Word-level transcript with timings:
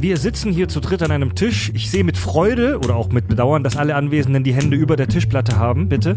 Wir 0.00 0.16
sitzen 0.16 0.50
hier 0.50 0.66
zu 0.66 0.80
dritt 0.80 1.02
an 1.02 1.10
einem 1.10 1.34
Tisch. 1.34 1.70
Ich 1.74 1.90
sehe 1.90 2.04
mit 2.04 2.16
Freude 2.16 2.78
oder 2.78 2.96
auch 2.96 3.10
mit 3.10 3.28
Bedauern, 3.28 3.62
dass 3.62 3.76
alle 3.76 3.96
Anwesenden 3.96 4.42
die 4.42 4.54
Hände 4.54 4.74
über 4.74 4.96
der 4.96 5.08
Tischplatte 5.08 5.58
haben, 5.58 5.90
bitte. 5.90 6.16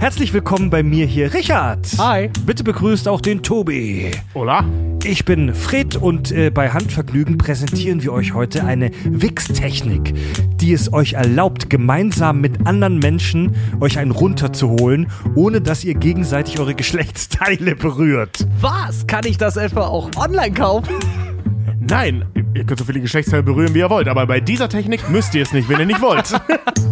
Herzlich 0.00 0.32
willkommen 0.32 0.68
bei 0.68 0.82
mir 0.82 1.06
hier, 1.06 1.32
Richard. 1.32 1.86
Hi. 1.98 2.28
Bitte 2.44 2.64
begrüßt 2.64 3.06
auch 3.06 3.20
den 3.20 3.44
Tobi. 3.44 4.10
Hola. 4.34 4.64
Ich 5.04 5.24
bin 5.24 5.54
Fred 5.54 5.94
und 5.94 6.32
äh, 6.32 6.50
bei 6.50 6.70
Handvergnügen 6.70 7.38
präsentieren 7.38 8.02
wir 8.02 8.12
euch 8.12 8.34
heute 8.34 8.64
eine 8.64 8.90
Wix-Technik, 9.04 10.12
die 10.56 10.72
es 10.72 10.92
euch 10.92 11.12
erlaubt, 11.12 11.70
gemeinsam 11.70 12.40
mit 12.40 12.66
anderen 12.66 12.98
Menschen 12.98 13.54
euch 13.78 14.00
einen 14.00 14.10
runterzuholen, 14.10 15.06
ohne 15.36 15.60
dass 15.60 15.84
ihr 15.84 15.94
gegenseitig 15.94 16.58
eure 16.58 16.74
Geschlechtsteile 16.80 17.76
berührt. 17.76 18.48
Was? 18.60 19.06
Kann 19.06 19.24
ich 19.24 19.38
das 19.38 19.56
etwa 19.56 19.82
auch 19.82 20.10
online 20.16 20.52
kaufen? 20.52 20.96
Nein, 21.78 22.24
ihr 22.54 22.64
könnt 22.64 22.78
so 22.78 22.84
viele 22.84 23.00
Geschlechtsteile 23.00 23.42
berühren, 23.42 23.74
wie 23.74 23.78
ihr 23.80 23.90
wollt, 23.90 24.08
aber 24.08 24.26
bei 24.26 24.40
dieser 24.40 24.68
Technik 24.68 25.08
müsst 25.08 25.34
ihr 25.34 25.42
es 25.42 25.52
nicht, 25.52 25.68
wenn 25.68 25.80
ihr 25.80 25.86
nicht 25.86 26.00
wollt. 26.00 26.32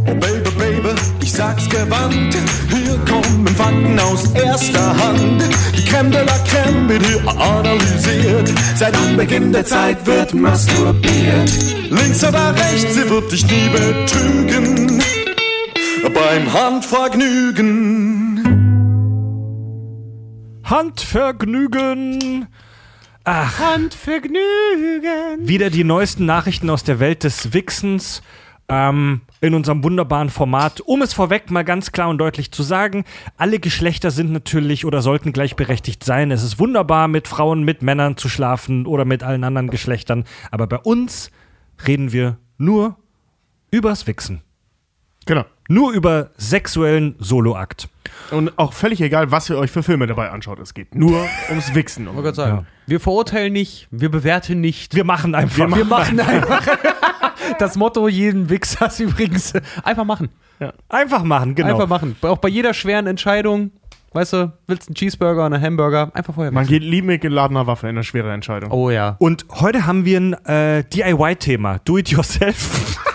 Oh 0.06 0.14
Baby, 0.14 0.50
Baby, 0.58 0.88
ich 1.20 1.30
sag's 1.30 1.68
gewandt. 1.68 2.34
Hier 2.70 2.98
kommen 3.04 3.46
Fakten 3.48 3.98
aus 4.00 4.32
erster 4.32 4.96
Hand. 4.96 5.42
Die 5.76 5.84
Creme 5.84 6.10
de 6.10 6.24
la 6.24 6.38
Creme 6.46 6.88
wird 6.88 7.04
hier 7.04 7.28
analysiert. 7.28 8.50
Seit 8.74 8.96
Anbeginn 8.96 9.52
der 9.52 9.66
Zeit 9.66 10.06
wird 10.06 10.32
masturbiert. 10.32 11.52
Links 11.90 12.24
oder 12.24 12.54
rechts, 12.54 12.94
sie 12.94 13.10
wird 13.10 13.30
dich 13.30 13.44
nie 13.44 13.68
betrügen. 13.68 15.02
Beim 16.14 16.54
Handvergnügen. 16.54 18.40
Handvergnügen! 20.64 22.48
Ach, 23.30 23.58
Handvergnügen. 23.58 25.46
wieder 25.46 25.68
die 25.68 25.84
neuesten 25.84 26.24
Nachrichten 26.24 26.70
aus 26.70 26.82
der 26.82 26.98
Welt 26.98 27.24
des 27.24 27.52
Wichsens. 27.52 28.22
Ähm, 28.70 29.20
in 29.40 29.54
unserem 29.54 29.84
wunderbaren 29.84 30.30
Format. 30.30 30.80
Um 30.80 31.02
es 31.02 31.12
vorweg 31.12 31.50
mal 31.50 31.62
ganz 31.62 31.92
klar 31.92 32.08
und 32.08 32.18
deutlich 32.18 32.52
zu 32.52 32.62
sagen, 32.62 33.04
alle 33.36 33.60
Geschlechter 33.60 34.10
sind 34.10 34.32
natürlich 34.32 34.84
oder 34.84 35.00
sollten 35.00 35.32
gleichberechtigt 35.32 36.04
sein. 36.04 36.30
Es 36.30 36.42
ist 36.42 36.58
wunderbar, 36.58 37.06
mit 37.06 37.28
Frauen, 37.28 37.62
mit 37.64 37.82
Männern 37.82 38.16
zu 38.16 38.28
schlafen 38.28 38.86
oder 38.86 39.04
mit 39.04 39.22
allen 39.22 39.44
anderen 39.44 39.68
Geschlechtern. 39.68 40.24
Aber 40.50 40.66
bei 40.66 40.78
uns 40.78 41.30
reden 41.86 42.12
wir 42.12 42.38
nur 42.56 42.96
übers 43.70 44.06
Wichsen. 44.06 44.42
genau. 45.26 45.44
Nur 45.68 45.92
über 45.92 46.30
sexuellen 46.38 47.14
Soloakt. 47.18 47.88
Und 48.30 48.58
auch 48.58 48.72
völlig 48.72 49.00
egal, 49.00 49.30
was 49.30 49.48
ihr 49.50 49.56
euch 49.56 49.70
für 49.70 49.82
Filme 49.82 50.06
dabei 50.06 50.30
anschaut. 50.30 50.58
Es 50.58 50.74
geht 50.74 50.94
nur 50.94 51.26
ums 51.48 51.74
Wichsen. 51.74 52.06
Ich 52.08 52.14
wollte 52.14 52.34
sagen, 52.34 52.66
wir 52.86 53.00
verurteilen 53.00 53.52
nicht, 53.52 53.88
wir 53.90 54.10
bewerten 54.10 54.60
nicht. 54.60 54.94
Wir 54.94 55.04
machen 55.04 55.34
einfach. 55.34 55.74
Wir 55.74 55.84
machen 55.84 56.20
einfach. 56.20 56.66
Das 57.58 57.76
Motto 57.76 58.08
jeden 58.08 58.50
Wichsers 58.50 59.00
übrigens. 59.00 59.54
Einfach 59.82 60.04
machen. 60.04 60.28
einfach 60.88 61.22
machen, 61.22 61.54
genau. 61.54 61.70
Einfach 61.70 61.88
machen. 61.88 62.14
Auch 62.20 62.36
bei 62.36 62.48
jeder 62.48 62.74
schweren 62.74 63.06
Entscheidung. 63.06 63.70
Weißt 64.12 64.32
du, 64.32 64.52
willst 64.66 64.88
du 64.88 64.90
einen 64.90 64.94
Cheeseburger 64.94 65.46
oder 65.46 65.56
einen 65.56 65.64
Hamburger? 65.64 66.10
Einfach 66.14 66.34
vorher 66.34 66.50
Man 66.50 66.66
geht 66.66 66.82
lieb 66.82 67.04
mit 67.04 67.20
geladener 67.20 67.66
Waffe 67.66 67.88
in 67.88 67.96
eine 67.96 68.04
schwere 68.04 68.32
Entscheidung. 68.32 68.70
Oh 68.70 68.90
ja. 68.90 69.16
Und 69.18 69.46
heute 69.60 69.86
haben 69.86 70.04
wir 70.04 70.18
ein 70.20 70.32
äh, 70.44 70.84
DIY-Thema. 70.84 71.78
Do 71.84 71.98
it 71.98 72.08
yourself. 72.08 72.98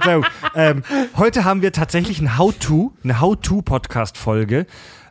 Verzeihung. 0.00 0.24
Ähm, 0.54 0.82
heute 1.16 1.44
haben 1.44 1.62
wir 1.62 1.72
tatsächlich 1.72 2.20
ein 2.20 2.36
How-To, 2.38 2.92
eine 3.02 3.20
How-To-Podcast-Folge. 3.20 4.66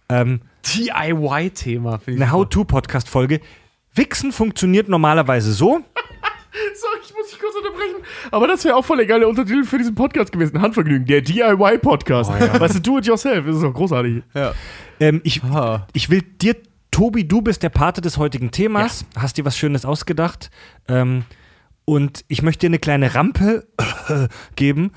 Ähm, 0.09 0.41
DIY-Thema. 0.75 1.99
eine. 2.05 2.31
How-To-Podcast-Folge. 2.31 3.39
Wichsen 3.95 4.31
funktioniert 4.31 4.89
normalerweise 4.89 5.53
so. 5.53 5.81
So, 6.75 6.87
ich 7.03 7.11
muss 7.15 7.31
dich 7.31 7.39
kurz 7.39 7.55
unterbrechen. 7.55 7.95
Aber 8.29 8.47
das 8.47 8.63
wäre 8.63 8.75
auch 8.75 8.85
voll 8.85 8.97
der 8.97 9.07
Untertitel 9.27 9.63
für 9.63 9.79
diesen 9.79 9.95
Podcast 9.95 10.31
gewesen. 10.31 10.61
Handvergnügen, 10.61 11.07
der 11.07 11.21
DIY-Podcast. 11.21 12.29
Weißt 12.31 12.75
du, 12.75 12.79
do 12.79 12.97
it 12.99 13.07
yourself. 13.07 13.45
Das 13.47 13.55
ist 13.55 13.63
doch 13.63 13.73
großartig. 13.73 14.21
Ähm, 14.99 15.19
ich, 15.23 15.43
Ah. 15.43 15.87
ich 15.93 16.11
will 16.11 16.21
dir, 16.21 16.55
Tobi, 16.91 17.27
du 17.27 17.41
bist 17.41 17.63
der 17.63 17.69
Pate 17.69 18.01
des 18.01 18.17
heutigen 18.17 18.51
Themas, 18.51 19.03
hast 19.17 19.37
dir 19.37 19.45
was 19.45 19.57
Schönes 19.57 19.83
ausgedacht. 19.83 20.51
Ähm, 20.87 21.23
und 21.85 22.23
ich 22.27 22.41
möchte 22.41 22.61
dir 22.61 22.69
eine 22.69 22.79
kleine 22.79 23.15
Rampe 23.15 23.67
geben. 24.55 24.91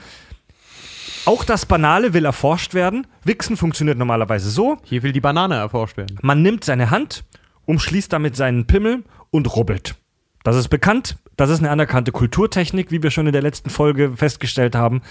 Auch 1.25 1.45
das 1.45 1.67
Banale 1.67 2.15
will 2.15 2.25
erforscht 2.25 2.75
werden. 2.75 3.07
Wichsen 3.25 3.57
funktioniert 3.57 3.99
normalerweise 3.99 4.49
so. 4.49 4.79
Hier 4.85 5.03
will 5.03 5.13
die 5.13 5.21
Banane 5.21 5.57
erforscht 5.57 5.97
werden. 5.97 6.19
Man 6.23 6.43
nimmt 6.43 6.63
seine 6.63 6.91
Hand, 6.91 7.25
umschließt 7.65 8.13
damit 8.13 8.37
seinen 8.37 8.67
Pimmel 8.67 9.03
und 9.31 9.57
rubbelt. 9.57 9.97
Das 10.45 10.55
ist 10.55 10.69
bekannt. 10.69 11.17
Das 11.37 11.51
ist 11.51 11.59
eine 11.59 11.71
anerkannte 11.71 12.13
Kulturtechnik, 12.13 12.93
wie 12.93 13.03
wir 13.03 13.11
schon 13.11 13.27
in 13.27 13.33
der 13.33 13.43
letzten 13.43 13.71
Folge 13.71 14.13
festgestellt 14.17 14.77
haben. 14.77 15.03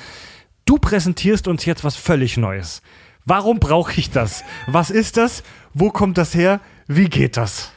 Du 0.63 0.77
präsentierst 0.77 1.47
uns 1.47 1.65
jetzt 1.65 1.83
was 1.83 1.97
völlig 1.97 2.37
Neues. 2.37 2.81
Warum 3.25 3.59
brauche 3.59 3.99
ich 3.99 4.09
das? 4.09 4.43
Was 4.67 4.89
ist 4.89 5.17
das? 5.17 5.43
Wo 5.73 5.89
kommt 5.89 6.17
das 6.17 6.33
her? 6.33 6.61
Wie 6.87 7.09
geht 7.09 7.37
das? 7.37 7.71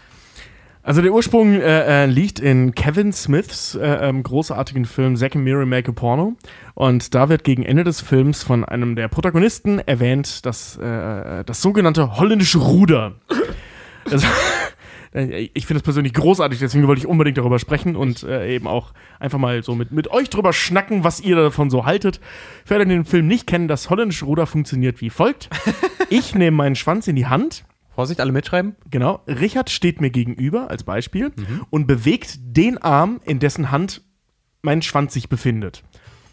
Also 0.88 1.02
der 1.02 1.12
Ursprung 1.12 1.52
äh, 1.52 2.04
äh, 2.04 2.06
liegt 2.06 2.40
in 2.40 2.74
Kevin 2.74 3.12
Smiths 3.12 3.74
äh, 3.74 4.08
ähm, 4.08 4.22
großartigen 4.22 4.86
Film 4.86 5.16
and 5.20 5.34
Miri 5.34 5.66
Make 5.66 5.90
a 5.90 5.92
Porno. 5.92 6.34
Und 6.72 7.14
da 7.14 7.28
wird 7.28 7.44
gegen 7.44 7.62
Ende 7.62 7.84
des 7.84 8.00
Films 8.00 8.42
von 8.42 8.64
einem 8.64 8.96
der 8.96 9.08
Protagonisten 9.08 9.80
erwähnt, 9.80 10.46
das, 10.46 10.78
äh, 10.78 11.44
das 11.44 11.60
sogenannte 11.60 12.16
holländische 12.16 12.58
Ruder. 12.58 13.16
Also, 14.10 14.26
äh, 15.12 15.50
ich 15.52 15.66
finde 15.66 15.80
das 15.80 15.82
persönlich 15.82 16.14
großartig, 16.14 16.58
deswegen 16.58 16.88
wollte 16.88 17.00
ich 17.00 17.06
unbedingt 17.06 17.36
darüber 17.36 17.58
sprechen 17.58 17.94
und 17.94 18.22
äh, 18.22 18.54
eben 18.54 18.66
auch 18.66 18.94
einfach 19.20 19.38
mal 19.38 19.62
so 19.62 19.74
mit, 19.74 19.92
mit 19.92 20.10
euch 20.10 20.30
drüber 20.30 20.54
schnacken, 20.54 21.04
was 21.04 21.20
ihr 21.20 21.36
davon 21.36 21.68
so 21.68 21.84
haltet. 21.84 22.18
Für 22.64 22.76
alle, 22.76 22.86
die 22.86 22.92
den 22.92 23.04
Film 23.04 23.26
nicht 23.26 23.46
kennen, 23.46 23.68
das 23.68 23.90
holländische 23.90 24.24
Ruder 24.24 24.46
funktioniert 24.46 25.02
wie 25.02 25.10
folgt. 25.10 25.50
Ich 26.08 26.34
nehme 26.34 26.56
meinen 26.56 26.76
Schwanz 26.76 27.06
in 27.06 27.16
die 27.16 27.26
Hand 27.26 27.66
Vorsicht, 27.98 28.20
alle 28.20 28.30
mitschreiben. 28.30 28.76
Genau. 28.92 29.18
Richard 29.26 29.70
steht 29.70 30.00
mir 30.00 30.10
gegenüber 30.10 30.70
als 30.70 30.84
Beispiel 30.84 31.32
und 31.70 31.88
bewegt 31.88 32.38
den 32.40 32.78
Arm, 32.78 33.20
in 33.24 33.40
dessen 33.40 33.72
Hand 33.72 34.02
mein 34.62 34.82
Schwanz 34.82 35.14
sich 35.14 35.28
befindet. 35.28 35.82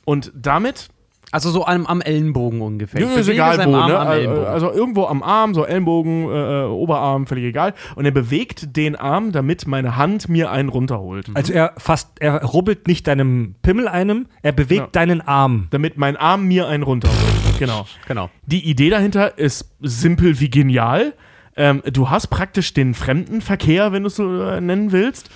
Und 0.05 0.31
damit, 0.35 0.89
Also 1.31 1.49
so 1.49 1.65
am, 1.65 1.87
am 1.87 2.01
Ellenbogen 2.01 2.61
ungefähr. 2.61 3.01
ja, 3.01 3.15
ist 3.15 3.27
egal 3.29 3.57
wo, 3.65 3.73
Arm 3.75 3.89
ne? 3.89 3.97
Also, 3.97 4.11
Ellenbogen. 4.21 4.45
also 4.45 4.71
irgendwo 4.71 5.05
am 5.05 5.23
Arm, 5.23 5.55
so 5.55 5.65
Ellenbogen, 5.65 6.29
äh, 6.29 6.65
Oberarm, 6.65 7.25
völlig 7.25 7.45
egal. 7.45 7.73
Und 7.95 8.05
er 8.05 8.11
bewegt 8.11 8.77
den 8.77 8.95
Arm, 8.95 9.31
damit 9.31 9.65
meine 9.65 9.95
Hand 9.97 10.29
mir 10.29 10.51
einen 10.51 10.69
runterholt. 10.69 11.31
Also 11.33 11.51
er 11.51 11.73
fast, 11.79 12.09
er 12.19 12.43
rubbelt 12.43 12.87
nicht 12.87 13.07
deinem 13.07 13.55
Pimmel 13.63 13.87
einem, 13.87 14.27
er 14.43 14.51
bewegt 14.51 14.79
Ja. 14.81 14.89
deinen 14.91 15.21
Arm. 15.21 15.65
Damit 15.71 15.97
mein 15.97 16.15
Arm 16.15 16.45
mir 16.45 16.67
einen 16.67 16.83
runterholt. 16.83 17.19
Genau. 17.57 17.87
genau. 18.07 18.29
Die 18.45 18.69
Idee 18.69 18.91
dahinter 18.91 19.39
ist 19.39 19.71
simpel 19.81 20.39
wie 20.39 20.51
genial. 20.51 21.15
Ähm, 21.57 21.81
du 21.91 22.09
hast 22.09 22.27
praktisch 22.27 22.73
den 22.73 22.93
Fremdenverkehr, 22.93 23.91
wenn 23.91 24.03
du 24.03 24.07
es 24.07 24.15
so 24.15 24.41
äh, 24.41 24.59
nennen 24.61 24.91
willst, 24.91 25.29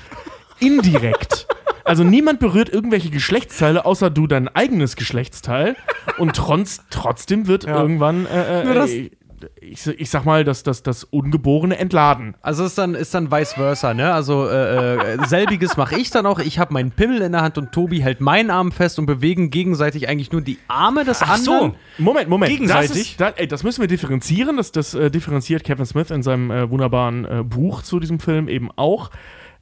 indirekt. 0.59 1.47
Also 1.85 2.03
niemand 2.03 2.39
berührt 2.39 2.69
irgendwelche 2.69 3.09
Geschlechtsteile, 3.09 3.85
außer 3.85 4.09
du 4.09 4.27
dein 4.27 4.47
eigenes 4.47 4.95
Geschlechtsteil. 4.95 5.75
Und 6.17 6.35
trotz, 6.35 6.81
trotzdem 6.89 7.47
wird 7.47 7.65
irgendwann, 7.79 8.25
äh, 8.25 8.63
das- 8.75 8.91
äh, 8.91 9.11
ich, 9.61 9.85
ich 9.87 10.09
sag 10.09 10.25
mal, 10.25 10.43
das, 10.43 10.63
das, 10.63 10.83
das 10.83 11.03
Ungeborene 11.03 11.77
entladen. 11.77 12.35
Also 12.41 12.65
ist 12.65 12.77
dann, 12.77 12.95
ist 12.95 13.13
dann 13.13 13.31
vice 13.31 13.53
versa, 13.53 13.93
ne? 13.93 14.13
Also 14.13 14.47
äh, 14.47 15.13
äh, 15.13 15.27
selbiges 15.27 15.77
mache 15.77 15.99
ich 15.99 16.09
dann 16.09 16.25
auch. 16.25 16.39
Ich 16.39 16.59
habe 16.59 16.73
meinen 16.73 16.91
Pimmel 16.91 17.21
in 17.21 17.31
der 17.31 17.41
Hand 17.41 17.57
und 17.57 17.71
Tobi 17.71 18.01
hält 18.01 18.21
meinen 18.21 18.49
Arm 18.51 18.71
fest 18.71 18.99
und 18.99 19.05
bewegen 19.05 19.49
gegenseitig 19.49 20.07
eigentlich 20.07 20.31
nur 20.31 20.41
die 20.41 20.57
Arme 20.67 21.05
des 21.05 21.21
Ach 21.21 21.37
so. 21.37 21.51
anderen. 21.51 21.75
Moment, 21.97 22.29
Moment. 22.29 22.51
Gegenseitig? 22.51 22.89
Das, 22.89 22.97
ist, 22.97 23.21
da, 23.21 23.29
ey, 23.29 23.47
das 23.47 23.63
müssen 23.63 23.81
wir 23.81 23.87
differenzieren. 23.87 24.57
Das, 24.57 24.71
das 24.71 24.93
äh, 24.93 25.11
differenziert 25.11 25.63
Kevin 25.63 25.85
Smith 25.85 26.11
in 26.11 26.23
seinem 26.23 26.51
äh, 26.51 26.69
wunderbaren 26.69 27.25
äh, 27.25 27.43
Buch 27.43 27.81
zu 27.81 27.99
diesem 27.99 28.19
Film 28.19 28.47
eben 28.47 28.69
auch. 28.75 29.09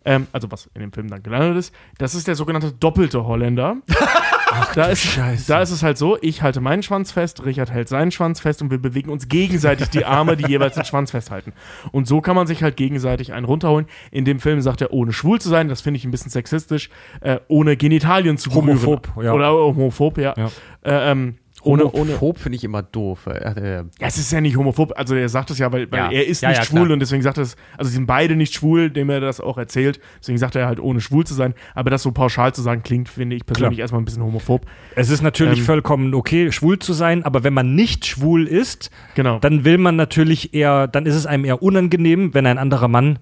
Ähm, 0.05 0.27
also 0.31 0.49
was 0.51 0.69
in 0.73 0.81
dem 0.81 0.93
Film 0.93 1.09
dann 1.09 1.21
gelandet 1.21 1.57
ist. 1.57 1.75
Das 1.97 2.15
ist 2.15 2.27
der 2.27 2.35
sogenannte 2.35 2.71
doppelte 2.71 3.25
Holländer. 3.25 3.77
da, 4.73 4.85
ist, 4.87 5.01
Scheiße. 5.01 5.47
da 5.47 5.61
ist 5.61 5.71
es 5.71 5.83
halt 5.83 5.97
so, 5.97 6.17
ich 6.21 6.41
halte 6.41 6.61
meinen 6.61 6.83
Schwanz 6.83 7.11
fest, 7.11 7.45
Richard 7.45 7.71
hält 7.71 7.89
seinen 7.89 8.11
Schwanz 8.11 8.39
fest 8.39 8.61
und 8.61 8.71
wir 8.71 8.77
bewegen 8.77 9.09
uns 9.09 9.27
gegenseitig 9.27 9.89
die 9.89 10.05
Arme, 10.05 10.37
die 10.37 10.47
jeweils 10.47 10.75
den 10.75 10.85
Schwanz 10.85 11.11
festhalten. 11.11 11.53
Und 11.91 12.07
so 12.07 12.21
kann 12.21 12.35
man 12.35 12.47
sich 12.47 12.63
halt 12.63 12.77
gegenseitig 12.77 13.33
einen 13.33 13.45
runterholen. 13.45 13.87
In 14.11 14.25
dem 14.25 14.39
Film 14.39 14.61
sagt 14.61 14.81
er, 14.81 14.93
ohne 14.93 15.13
schwul 15.13 15.39
zu 15.39 15.49
sein, 15.49 15.67
das 15.67 15.81
finde 15.81 15.97
ich 15.97 16.05
ein 16.05 16.11
bisschen 16.11 16.31
sexistisch, 16.31 16.89
äh, 17.21 17.39
ohne 17.47 17.77
Genitalien 17.77 18.37
zu 18.37 18.49
berühren. 18.49 18.81
Homophob, 18.81 19.23
ja. 19.23 19.33
Oder 19.33 19.51
homophob, 19.51 20.17
ja. 20.17 20.33
Ja. 20.37 20.49
Äh, 20.83 21.11
ähm, 21.11 21.35
ohne, 21.67 21.83
Homophob 21.91 22.39
finde 22.39 22.55
ich 22.57 22.63
immer 22.63 22.81
doof. 22.83 23.27
Äh, 23.27 23.31
äh, 23.31 23.75
ja, 23.77 24.07
es 24.07 24.17
ist 24.17 24.31
ja 24.31 24.41
nicht 24.41 24.57
homophob. 24.57 24.93
Also 24.95 25.15
er 25.15 25.29
sagt 25.29 25.51
es 25.51 25.59
ja, 25.59 25.71
weil, 25.71 25.91
weil 25.91 25.99
Ja. 25.99 26.11
er 26.11 26.25
ist 26.27 26.41
Ja, 26.41 26.49
nicht 26.49 26.65
schwul 26.65 26.81
klar. 26.85 26.91
und 26.93 26.99
deswegen 26.99 27.21
sagt 27.21 27.37
er 27.37 27.43
es, 27.43 27.55
also 27.77 27.89
sie 27.89 27.95
sind 27.95 28.05
beide 28.07 28.35
nicht 28.35 28.53
schwul, 28.53 28.89
dem 28.89 29.09
er 29.09 29.19
das 29.19 29.39
auch 29.41 29.57
erzählt. 29.57 29.99
Deswegen 30.19 30.37
sagt 30.37 30.55
er 30.55 30.67
halt, 30.67 30.79
ohne 30.79 31.01
schwul 31.01 31.25
zu 31.25 31.33
sein. 31.33 31.53
Aber 31.75 31.89
das 31.89 32.03
so 32.03 32.11
pauschal 32.11 32.53
zu 32.53 32.61
sagen, 32.61 32.83
klingt, 32.83 33.09
finde 33.09 33.35
ich 33.35 33.45
persönlich 33.45 33.77
Klar. 33.77 33.83
erstmal 33.83 34.01
ein 34.01 34.05
bisschen 34.05 34.23
homophob. 34.23 34.65
Es 34.95 35.09
ist 35.09 35.21
natürlich 35.21 35.59
Ähm, 35.59 35.65
vollkommen 35.65 36.13
okay, 36.13 36.51
schwul 36.51 36.79
zu 36.79 36.93
sein, 36.93 37.23
aber 37.23 37.43
wenn 37.43 37.53
man 37.53 37.75
nicht 37.75 38.05
schwul 38.05 38.47
ist, 38.47 38.89
Genau. 39.15 39.39
dann 39.39 39.65
will 39.65 39.77
man 39.77 39.95
natürlich 39.95 40.53
eher, 40.53 40.87
dann 40.87 41.05
ist 41.05 41.15
es 41.15 41.25
einem 41.25 41.45
eher 41.45 41.61
unangenehm, 41.61 42.33
wenn 42.33 42.45
ein 42.45 42.57
anderer 42.57 42.87
Mann 42.87 43.19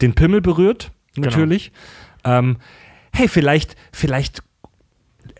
den 0.00 0.14
Pimmel 0.14 0.40
berührt, 0.40 0.92
natürlich. 1.16 1.72
Ähm, 2.24 2.56
hey, 3.12 3.28
vielleicht, 3.28 3.76
vielleicht 3.92 4.42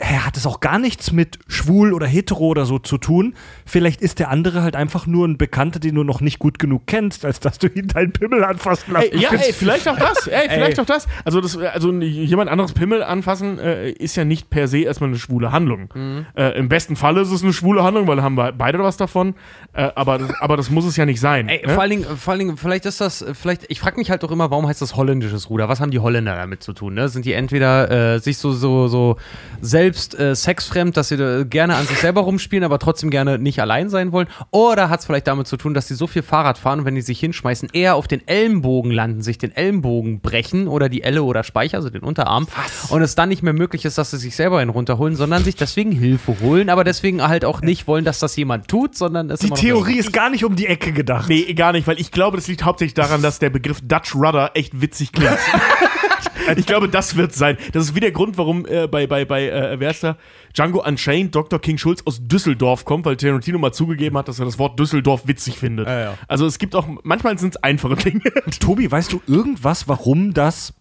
hat 0.05 0.37
es 0.37 0.47
auch 0.47 0.61
gar 0.61 0.79
nichts 0.79 1.13
mit 1.13 1.39
schwul 1.47 1.93
oder 1.93 2.07
hetero 2.07 2.47
oder 2.47 2.65
so 2.65 2.79
zu 2.79 2.99
tun. 2.99 3.35
Vielleicht 3.65 4.01
ist 4.01 4.19
der 4.19 4.31
andere 4.31 4.63
halt 4.63 4.77
einfach 4.77 5.07
nur 5.07 5.27
ein 5.27 5.39
Bekannter, 5.39 5.81
den 5.81 5.95
du 5.95 6.05
noch 6.05 6.21
nicht 6.21 6.39
gut 6.39 6.59
genug 6.59 6.83
kennst, 6.87 7.25
als 7.25 7.41
dass 7.41 7.59
du 7.59 7.69
ihn 7.69 7.89
deinen 7.89 8.13
Pimmel 8.13 8.45
anfassen 8.45 8.93
lassen 8.93 9.13
Ey, 9.13 9.21
ja, 9.21 9.31
ey, 9.33 9.53
vielleicht 9.53 9.89
auch 9.89 9.99
das. 9.99 10.27
Ey, 10.33 10.49
vielleicht 10.49 10.81
auch 10.81 10.87
das. 10.87 11.07
Also, 11.25 11.41
das, 11.41 11.57
also 11.57 11.93
jemand 11.93 12.51
anderes 12.51 12.73
Pimmel 12.73 13.03
anfassen 13.03 13.59
äh, 13.59 13.91
ist 13.91 14.17
ja 14.17 14.25
nicht 14.25 14.51
per 14.51 14.69
se 14.69 14.81
erstmal 14.81 15.11
eine 15.11 15.19
schwule 15.19 15.53
Handlung. 15.53 15.89
Äh, 16.37 16.59
Im 16.59 16.69
besten 16.69 16.97
Fall 16.97 17.17
ist 17.19 17.31
es 17.31 17.43
eine 17.43 17.53
schwule 17.53 17.83
Handlung, 17.83 18.07
weil 18.07 18.17
da 18.17 18.23
haben 18.23 18.37
wir 18.37 18.53
beide 18.53 18.79
was 18.81 18.97
davon. 18.97 19.35
Äh, 19.73 19.91
aber, 19.95 20.19
das, 20.19 20.31
aber 20.41 20.57
das 20.57 20.71
muss 20.71 20.85
es 20.85 20.97
ja 20.97 21.07
nicht 21.07 21.21
sein. 21.21 21.49
Ey, 21.49 21.67
ne? 21.67 21.73
vor, 21.73 21.83
allen 21.83 21.91
Dingen, 21.91 22.05
vor 22.17 22.33
allen 22.33 22.41
Dingen, 22.41 22.57
vielleicht 22.57 22.87
ist 22.87 23.01
das, 23.01 23.25
vielleicht, 23.35 23.65
ich 23.69 23.81
frage 23.81 23.97
mich 23.97 24.11
halt 24.11 24.25
auch 24.25 24.31
immer, 24.31 24.51
warum 24.51 24.67
heißt 24.67 24.83
das 24.83 24.97
holländisches 24.97 25.51
Ruder? 25.51 25.69
Was 25.69 25.81
haben 25.81 25.91
die 25.91 25.99
Holländer 25.99 26.35
damit 26.35 26.63
zu 26.63 26.73
tun? 26.73 26.95
Ne? 26.95 27.09
Sind 27.09 27.25
die 27.25 27.33
entweder 27.33 28.15
äh, 28.15 28.19
sich 28.19 28.39
so, 28.39 28.53
so, 28.53 28.89
so 28.89 29.17
selbst 29.61 29.92
äh, 30.19 30.35
sexfremd, 30.35 30.97
dass 30.97 31.09
sie 31.09 31.17
da 31.17 31.45
gerne 31.45 31.77
an 31.77 31.87
sich 31.87 31.99
selber 31.99 32.23
rumspielen, 32.23 32.65
aber 32.65 32.79
trotzdem 32.79 33.11
gerne 33.11 33.39
nicht 33.39 33.61
allein 33.61 33.91
sein 33.91 34.13
wollen? 34.13 34.29
Oder 34.51 34.89
hat 34.89 35.01
es 35.01 35.07
vielleicht 35.07 35.27
damit 35.27 35.47
zu 35.47 35.57
tun, 35.57 35.75
dass 35.75 35.89
sie 35.89 35.95
so 35.95 36.07
viel 36.07 36.23
Fahrrad 36.23 36.59
fahren 36.59 36.81
und 36.81 36.85
wenn 36.85 36.95
die 36.95 37.03
sich 37.03 37.21
hinschmeißen, 37.21 37.71
eher 37.73 37.97
auf 37.97 38.09
den 38.09 38.27
Ellenbogen 38.27 38.91
landen, 38.91 39.23
sich 39.23 39.39
den 39.39 39.55
Ellenbogen 39.55 40.21
brechen 40.21 40.69
oder 40.69 40.89
die 40.89 41.03
Elle 41.03 41.23
oder 41.23 41.45
Speicher, 41.45 41.79
also 41.79 41.91
den 41.91 42.03
Unterarm, 42.03 42.47
und 42.89 43.03
es 43.03 43.15
dann 43.15 43.29
nicht 43.29 43.43
mehr 43.43 43.53
möglich 43.53 43.85
ist, 43.85 43.99
dass 43.99 44.11
sie 44.11 44.19
sich 44.19 44.37
selber 44.37 44.59
einen 44.59 44.71
runterholen, 44.71 45.17
sondern 45.17 45.45
sich 45.45 45.57
deswegen 45.57 45.93
Hilfe 45.93 46.37
holen, 46.41 46.69
aber 46.71 46.85
deswegen 46.85 47.23
halt 47.23 47.45
auch 47.45 47.61
nicht 47.63 47.87
wollen, 47.87 48.05
dass 48.05 48.19
das 48.19 48.37
jemand 48.37 48.69
tut, 48.69 48.97
sondern 48.97 49.31
es 49.31 49.41
Die 49.41 49.51
Theorie 49.51 49.99
ist 49.99 50.13
gar 50.13 50.31
nicht 50.31 50.45
um 50.45 50.57
die 50.57 50.67
Ecke 50.67 50.93
gedacht. 50.93 51.29
Nee, 51.29 51.53
gar 51.55 51.73
nicht, 51.73 51.87
weil 51.87 52.01
ich 52.01 52.11
glaube, 52.11 52.37
das 52.37 52.49
liegt 52.49 52.65
hauptsächlich 52.65 52.95
daran, 52.95 53.23
dass 53.23 53.39
der 53.39 53.51
Begriff 53.51 53.81
Dutch 53.83 54.15
Rudder 54.15 54.53
echt 54.55 54.81
witzig 54.81 55.13
klingt. 55.13 55.33
ich 56.57 56.67
glaube, 56.67 56.89
das 56.89 57.17
wird 57.17 57.35
sein. 57.35 57.57
Das 57.73 57.85
ist 57.85 57.95
wie 57.95 58.01
der 58.01 58.13
Grund, 58.13 58.39
warum 58.39 58.67
äh, 58.67 58.87
bei, 58.87 59.07
bei, 59.07 59.25
bei 59.25 59.49
äh, 59.49 59.79
wer 59.81 59.91
ist 59.91 60.03
da? 60.03 60.17
Django 60.57 60.87
Unchained 60.87 61.35
Dr. 61.35 61.61
King 61.61 61.79
Schulz 61.79 62.03
aus 62.05 62.21
Düsseldorf 62.27 62.85
kommt, 62.85 63.07
weil 63.07 63.17
Tarantino 63.17 63.59
mal 63.59 63.73
zugegeben 63.73 64.17
hat, 64.19 64.29
dass 64.29 64.39
er 64.39 64.45
das 64.45 64.59
Wort 64.59 64.79
Düsseldorf 64.79 65.27
witzig 65.27 65.59
findet. 65.59 65.87
Ja, 65.87 66.01
ja. 66.01 66.15
Also 66.29 66.47
es 66.47 66.59
gibt 66.59 66.75
auch, 66.75 66.87
manchmal 67.03 67.39
sind 67.39 67.55
es 67.55 67.63
einfache 67.63 67.97
Dinge. 67.97 68.23
Tobi, 68.61 68.91
weißt 68.91 69.13
du 69.13 69.23
irgendwas, 69.27 69.89
warum 69.89 70.35
das 70.35 70.75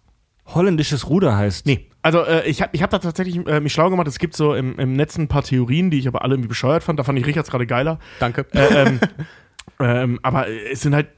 holländisches 0.46 1.08
Ruder 1.08 1.36
heißt? 1.36 1.66
Nee. 1.66 1.88
Also 2.02 2.24
äh, 2.24 2.46
ich 2.48 2.60
habe 2.60 2.70
ich 2.74 2.82
hab 2.82 2.90
da 2.90 2.98
tatsächlich 2.98 3.46
äh, 3.46 3.60
mich 3.60 3.72
schlau 3.72 3.88
gemacht. 3.88 4.08
Es 4.08 4.18
gibt 4.18 4.34
so 4.34 4.54
im, 4.54 4.78
im 4.78 4.94
Netz 4.94 5.16
ein 5.16 5.28
paar 5.28 5.44
Theorien, 5.44 5.90
die 5.90 5.98
ich 5.98 6.08
aber 6.08 6.22
alle 6.22 6.34
irgendwie 6.34 6.48
bescheuert 6.48 6.82
fand. 6.82 6.98
Da 6.98 7.04
fand 7.04 7.18
ich 7.18 7.26
Richards 7.26 7.50
gerade 7.50 7.66
geiler. 7.66 8.00
Danke. 8.18 8.46
Äh, 8.52 8.82
ähm, 8.82 9.00
ähm, 9.80 10.20
aber 10.22 10.48
es 10.48 10.80
sind 10.80 10.94
halt 10.94 11.08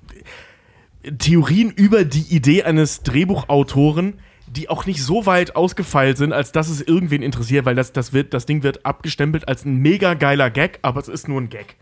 Theorien 1.19 1.71
über 1.71 2.05
die 2.05 2.35
Idee 2.35 2.63
eines 2.63 3.03
Drehbuchautoren, 3.03 4.15
die 4.55 4.71
auch 4.71 4.87
nicht 4.87 5.03
so 5.03 5.27
weit 5.27 5.57
ausgefeilt 5.57 6.17
sind, 6.17 6.33
als 6.33 6.53
dass 6.53 6.69
es 6.69 6.81
irgendwen 6.81 7.23
interessiert, 7.23 7.65
weil 7.65 7.75
das, 7.75 7.93
das, 7.93 8.13
wird, 8.13 8.33
das 8.35 8.47
Ding 8.47 8.63
wird 8.63 8.87
abgestempelt 8.87 9.49
als 9.49 9.65
ein 9.65 9.77
mega 9.77 10.15
geiler 10.15 10.51
Gag, 10.51 10.79
aber 10.83 11.01
es 11.01 11.09
ist 11.09 11.29
nur 11.29 11.41
ein 11.41 11.49
Gag. 11.49 11.77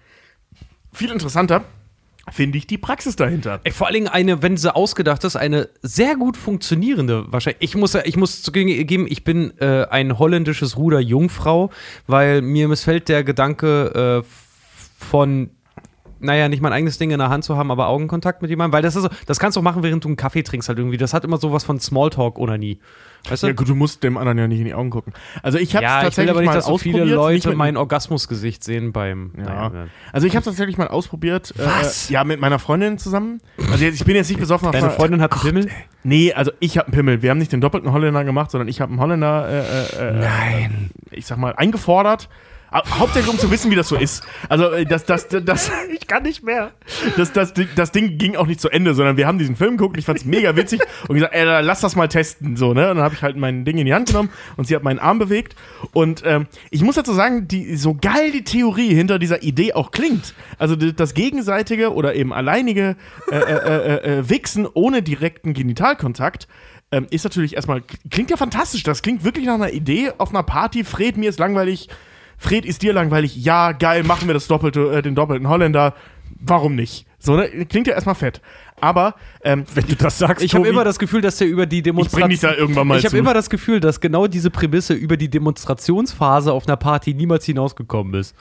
Viel 0.93 1.11
interessanter 1.11 1.65
finde 2.31 2.59
ich 2.59 2.67
die 2.67 2.79
Praxis 2.79 3.17
dahinter. 3.17 3.61
Ey, 3.65 3.73
vor 3.73 3.87
allen 3.87 3.95
Dingen 3.95 4.09
eine, 4.09 4.43
wenn 4.43 4.57
sie 4.57 4.75
ausgedacht 4.75 5.25
ist, 5.25 5.37
eine 5.37 5.69
sehr 5.83 6.17
gut 6.17 6.37
funktionierende 6.37 7.27
wahrscheinlich. 7.33 7.63
Ich 7.63 7.75
muss, 7.75 7.95
ich 7.95 8.17
muss 8.17 8.43
zugeben, 8.43 9.07
ich 9.09 9.25
bin 9.25 9.59
äh, 9.59 9.87
ein 9.91 10.19
holländisches 10.19 10.77
Ruder 10.77 11.01
Jungfrau, 11.01 11.71
weil 12.07 12.43
mir 12.43 12.69
missfällt 12.69 13.09
der 13.09 13.25
Gedanke 13.25 14.23
äh, 14.23 15.05
von 15.05 15.51
naja, 16.23 16.49
nicht 16.49 16.63
mein 16.63 16.73
eigenes 16.73 16.99
Ding 16.99 17.11
in 17.11 17.19
der 17.19 17.29
Hand 17.29 17.45
zu 17.45 17.57
haben, 17.57 17.71
aber 17.71 17.89
Augenkontakt 17.89 18.43
mit 18.43 18.51
jemandem, 18.51 18.73
weil 18.73 18.83
das 18.83 18.97
ist 18.97 19.03
so, 19.03 19.09
das 19.27 19.39
kannst 19.39 19.57
du 19.57 19.61
auch 19.61 19.65
machen, 19.65 19.83
während 19.83 20.05
du 20.05 20.09
einen 20.09 20.17
Kaffee 20.17 20.43
trinkst 20.43 20.69
halt 20.69 20.79
irgendwie. 20.79 20.97
Das 20.97 21.15
hat 21.15 21.25
immer 21.25 21.39
sowas 21.39 21.65
von 21.65 21.81
Smalltalk 21.81 22.39
oder 22.39 22.59
nie. 22.59 22.79
Weißt 23.29 23.45
du? 23.45 23.47
Ja, 23.49 23.53
gut, 23.53 23.69
du 23.69 23.75
musst 23.75 24.03
dem 24.03 24.17
anderen 24.17 24.39
ja 24.39 24.49
nicht 24.49 24.59
in 24.59 24.65
die 24.65 24.75
Augen 24.75 24.91
gucken. 24.91 25.13
Also 25.43 25.59
ich 25.59 25.77
habe 25.77 25.85
Ja, 25.85 25.99
ich 25.99 26.03
will 26.03 26.05
tatsächlich 26.07 26.31
aber 26.31 26.41
nicht, 26.41 26.49
mal 26.49 26.55
dass 26.55 26.67
so 26.67 26.79
viele 26.79 27.05
Leute 27.05 27.55
mein 27.55 27.77
Orgasmusgesicht 27.77 28.65
sehen 28.65 28.93
beim. 28.93 29.33
Ja. 29.37 29.69
naja, 29.69 29.87
Also 30.13 30.27
ich 30.27 30.35
habe 30.35 30.45
tatsächlich 30.45 30.77
mal 30.77 30.89
ausprobiert. 30.89 31.55
Was? 31.57 32.11
Äh, 32.11 32.15
ja, 32.15 32.25
mit 32.25 32.41
meiner 32.41 32.59
Freundin 32.59 32.99
zusammen. 32.99 33.41
Also 33.71 33.85
jetzt, 33.85 33.95
ich 33.95 34.05
bin 34.05 34.17
jetzt 34.17 34.29
nicht 34.29 34.41
besoffen 34.41 34.69
auf 34.69 34.73
Deine 34.73 34.91
Freundin 34.91 35.21
hat 35.21 35.33
einen 35.33 35.41
Pimmel? 35.41 35.69
Nee, 36.03 36.33
also 36.33 36.51
ich 36.59 36.79
habe 36.79 36.89
einen 36.89 36.95
Pimmel. 36.95 37.23
Wir 37.23 37.31
haben 37.31 37.39
nicht 37.39 37.53
den 37.53 37.61
doppelten 37.61 37.93
Holländer 37.93 38.25
gemacht, 38.25 38.51
sondern 38.51 38.67
ich 38.69 38.81
habe 38.81 38.91
einen 38.91 39.01
Holländer, 39.01 39.49
äh, 39.49 40.09
äh, 40.09 40.13
Nein. 40.13 40.91
ich 41.13 41.27
sag 41.27 41.39
mal, 41.39 41.55
eingefordert. 41.55 42.29
Ha- 42.73 42.83
Hauptsächlich 42.99 43.33
um 43.33 43.39
zu 43.39 43.51
wissen, 43.51 43.71
wie 43.71 43.75
das 43.75 43.89
so 43.89 43.97
ist. 43.97 44.23
Also 44.49 44.71
äh, 44.73 44.85
das, 44.85 45.05
das, 45.05 45.29
das, 45.29 45.45
das, 45.45 45.71
Ich 45.93 46.07
kann 46.07 46.23
nicht 46.23 46.43
mehr. 46.43 46.73
das, 47.17 47.33
das, 47.33 47.53
das 47.77 47.93
Ding 47.93 48.19
ging 48.19 48.37
auch 48.37 48.47
nicht 48.47 48.61
zu 48.61 48.69
Ende, 48.71 48.95
sondern 48.95 49.17
wir 49.17 49.27
haben 49.27 49.39
diesen 49.39 49.57
Film 49.57 49.77
geguckt, 49.77 49.97
ich 49.99 50.05
fand's 50.05 50.25
mega 50.25 50.57
witzig 50.57 50.81
und 51.09 51.15
gesagt, 51.15 51.35
ey, 51.35 51.45
lass 51.63 51.81
das 51.81 51.97
mal 51.97 52.09
testen, 52.09 52.57
so, 52.57 52.75
ne? 52.75 52.91
Und 52.91 52.97
dann 52.97 53.05
habe 53.05 53.15
ich 53.15 53.23
halt 53.23 53.37
mein 53.37 53.65
Ding 53.65 53.79
in 53.79 53.87
die 53.87 53.95
Hand 53.95 54.09
genommen 54.09 54.31
und 54.57 54.67
sie 54.67 54.75
hat 54.77 54.83
meinen 54.83 54.99
Arm 54.99 55.19
bewegt 55.19 55.55
und 55.93 56.23
ähm, 56.27 56.47
ich 56.71 56.83
muss 56.83 56.97
dazu 56.97 57.13
sagen, 57.13 57.47
die, 57.49 57.77
so 57.77 57.95
geil 57.95 58.31
die 58.33 58.45
Theorie 58.45 58.95
hinter 58.95 59.19
dieser 59.19 59.43
Idee 59.43 59.73
auch 59.75 59.91
klingt, 59.91 60.35
also 60.59 60.75
das 60.77 61.15
gegenseitige 61.15 61.93
oder 61.95 62.15
eben 62.15 62.33
alleinige 62.33 62.97
äh, 63.31 63.37
äh, 63.37 63.41
äh, 63.41 64.19
äh, 64.19 64.29
Wichsen 64.29 64.67
ohne 64.73 65.03
direkten 65.03 65.55
Genitalkontakt 65.55 66.49
ähm, 66.91 67.07
ist 67.11 67.25
natürlich 67.25 67.55
erstmal, 67.57 67.83
klingt 68.11 68.31
ja 68.31 68.37
fantastisch, 68.37 68.83
das 68.83 69.03
klingt 69.03 69.25
wirklich 69.25 69.47
nach 69.47 69.55
einer 69.55 69.73
Idee 69.73 70.13
auf 70.19 70.31
einer 70.31 70.43
Party, 70.43 70.85
Fred, 70.85 71.17
mir 71.17 71.29
ist 71.31 71.39
langweilig, 71.39 71.89
Fred, 72.43 72.65
ist 72.65 72.83
dir 72.83 72.93
langweilig? 72.93 73.37
Ja, 73.37 73.71
geil, 73.71 74.03
machen 74.03 74.27
wir 74.27 74.35
das 74.35 74.49
doppelte, 74.49 74.93
äh, 74.93 75.03
den 75.03 75.15
doppelten 75.15 75.49
Holländer. 75.49 75.95
Warum 76.41 76.75
nicht? 76.75 77.07
So, 77.19 77.37
ne? 77.37 77.49
Klingt 77.67 77.87
ja 77.87 77.95
erstmal 77.95 78.17
fett. 78.17 78.41
Aber, 78.81 79.15
ähm, 79.45 79.65
Wenn 79.75 79.87
du 79.87 79.95
das 79.95 80.19
sagst, 80.19 80.45
Ich 80.45 80.57
habe 80.57 80.67
immer 80.67 80.83
das 80.83 80.99
Gefühl, 80.99 81.21
dass 81.21 81.37
der 81.37 81.47
über 81.47 81.67
die 81.67 81.77
ich 81.77 81.83
bring 81.85 81.95
Demonstration. 81.95 82.31
dich 82.31 82.41
da 82.41 82.53
irgendwann 82.53 82.89
mal 82.89 82.99
Ich 82.99 83.05
habe 83.05 83.17
immer 83.17 83.33
das 83.33 83.49
Gefühl, 83.49 83.79
dass 83.79 84.01
genau 84.01 84.27
diese 84.27 84.51
Prämisse 84.51 84.95
über 84.95 85.17
die 85.17 85.29
Demonstrationsphase 85.29 86.53
auf 86.53 86.67
einer 86.67 86.77
Party 86.77 87.15
niemals 87.15 87.45
hinausgekommen 87.45 88.15
ist. 88.15 88.35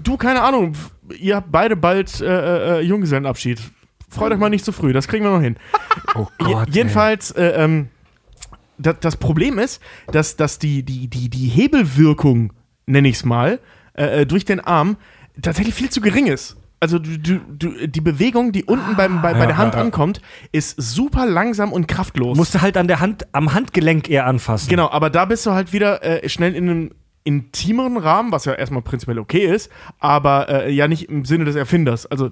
du, 0.00 0.16
keine 0.16 0.42
Ahnung, 0.42 0.74
ihr 1.18 1.34
habt 1.34 1.50
beide 1.50 1.74
bald 1.74 2.20
äh, 2.20 2.78
äh, 2.78 2.80
Junggesellenabschied. 2.82 3.60
Freut 4.08 4.30
euch 4.30 4.38
mal 4.38 4.48
nicht 4.48 4.64
zu 4.64 4.70
früh, 4.70 4.92
das 4.92 5.08
kriegen 5.08 5.24
wir 5.24 5.32
noch 5.32 5.42
hin. 5.42 5.56
oh 6.14 6.28
Gott, 6.38 6.68
jedenfalls, 6.70 7.32
äh, 7.32 7.64
ähm, 7.64 7.88
das, 8.78 9.00
das 9.00 9.16
Problem 9.16 9.58
ist, 9.58 9.82
dass, 10.12 10.36
dass 10.36 10.60
die, 10.60 10.84
die, 10.84 11.08
die, 11.08 11.28
die 11.28 11.48
Hebelwirkung, 11.48 12.52
nenne 12.86 13.08
ich 13.08 13.16
es 13.16 13.24
mal, 13.24 13.60
äh, 13.94 14.22
äh, 14.22 14.26
durch 14.26 14.44
den 14.44 14.60
Arm 14.60 14.96
tatsächlich 15.40 15.74
viel 15.74 15.90
zu 15.90 16.00
gering 16.00 16.26
ist. 16.26 16.56
Also 16.80 16.98
du, 16.98 17.18
du, 17.18 17.38
du, 17.48 17.86
die 17.88 18.00
Bewegung, 18.00 18.52
die 18.52 18.64
unten 18.64 18.94
beim, 18.94 19.22
bei, 19.22 19.32
bei 19.32 19.40
Ja, 19.40 19.46
der 19.46 19.56
Hand 19.56 19.72
ja, 19.72 19.80
ja. 19.80 19.84
ankommt, 19.86 20.18
ankommt, 20.18 20.20
ist 20.52 20.80
super 20.80 21.24
langsam 21.24 21.72
und 21.72 21.88
kraftlos. 21.88 22.36
Musst 22.36 22.54
du 22.54 22.60
halt 22.60 22.76
an 22.76 22.88
der 22.88 23.00
Hand, 23.00 23.26
am 23.32 23.54
Handgelenk 23.54 24.10
eher 24.10 24.26
anfassen. 24.26 24.68
Genau, 24.68 24.90
aber 24.90 25.08
da 25.08 25.24
bist 25.24 25.46
du 25.46 25.52
halt 25.52 25.72
wieder 25.72 26.02
äh, 26.02 26.28
schnell 26.28 26.54
in 26.54 26.68
einem 26.68 26.90
intimeren 27.22 27.96
Rahmen, 27.96 28.32
was 28.32 28.44
ja 28.44 28.52
erstmal 28.52 28.82
prinzipiell 28.82 29.18
okay 29.18 29.46
ist, 29.46 29.70
aber 29.98 30.48
äh, 30.66 30.72
ja 30.72 30.86
nicht 30.86 31.08
im 31.08 31.24
Sinne 31.24 31.46
des 31.46 31.56
Erfinders. 31.56 32.04
Also 32.04 32.30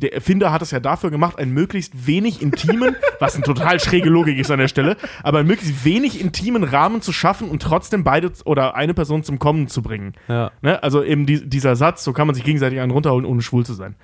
der 0.00 0.12
Erfinder 0.12 0.52
hat 0.52 0.62
es 0.62 0.70
ja 0.70 0.80
dafür 0.80 1.10
gemacht, 1.10 1.38
einen 1.38 1.52
möglichst 1.52 2.06
wenig 2.06 2.42
intimen, 2.42 2.96
was 3.20 3.34
eine 3.34 3.44
total 3.44 3.80
schräge 3.80 4.10
Logik 4.10 4.38
ist 4.38 4.50
an 4.50 4.58
der 4.58 4.68
Stelle, 4.68 4.96
aber 5.22 5.38
einen 5.38 5.48
möglichst 5.48 5.84
wenig 5.84 6.20
intimen 6.20 6.64
Rahmen 6.64 7.00
zu 7.00 7.12
schaffen 7.12 7.48
und 7.48 7.62
trotzdem 7.62 8.04
beide 8.04 8.32
oder 8.44 8.74
eine 8.74 8.94
Person 8.94 9.22
zum 9.22 9.38
Kommen 9.38 9.68
zu 9.68 9.82
bringen. 9.82 10.14
Ja. 10.28 10.50
Ne? 10.62 10.82
Also 10.82 11.02
eben 11.02 11.26
die, 11.26 11.48
dieser 11.48 11.76
Satz, 11.76 12.04
so 12.04 12.12
kann 12.12 12.26
man 12.26 12.34
sich 12.34 12.44
gegenseitig 12.44 12.80
einen 12.80 12.90
runterholen, 12.90 13.24
ohne 13.24 13.42
schwul 13.42 13.64
zu 13.64 13.74
sein. 13.74 13.94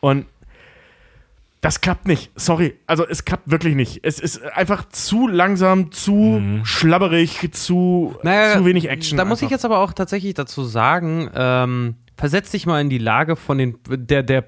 Und 0.00 0.26
das 1.60 1.80
klappt 1.80 2.06
nicht. 2.06 2.30
Sorry. 2.36 2.74
Also 2.86 3.06
es 3.08 3.24
klappt 3.24 3.50
wirklich 3.50 3.74
nicht. 3.74 4.00
Es 4.02 4.20
ist 4.20 4.42
einfach 4.52 4.86
zu 4.90 5.26
langsam, 5.26 5.92
zu 5.92 6.42
schlabberig, 6.62 7.52
zu, 7.52 8.14
Naja, 8.22 8.58
zu 8.58 8.66
wenig 8.66 8.90
Action. 8.90 9.16
Da 9.16 9.24
muss 9.24 9.38
ich 9.38 9.44
einfach. 9.44 9.52
jetzt 9.52 9.64
aber 9.64 9.78
auch 9.78 9.94
tatsächlich 9.94 10.34
dazu 10.34 10.62
sagen, 10.64 11.30
ähm, 11.34 11.94
versetz 12.18 12.50
dich 12.50 12.66
mal 12.66 12.82
in 12.82 12.90
die 12.90 12.98
Lage 12.98 13.34
von 13.36 13.56
den, 13.56 13.78
der, 13.88 14.22
der 14.22 14.44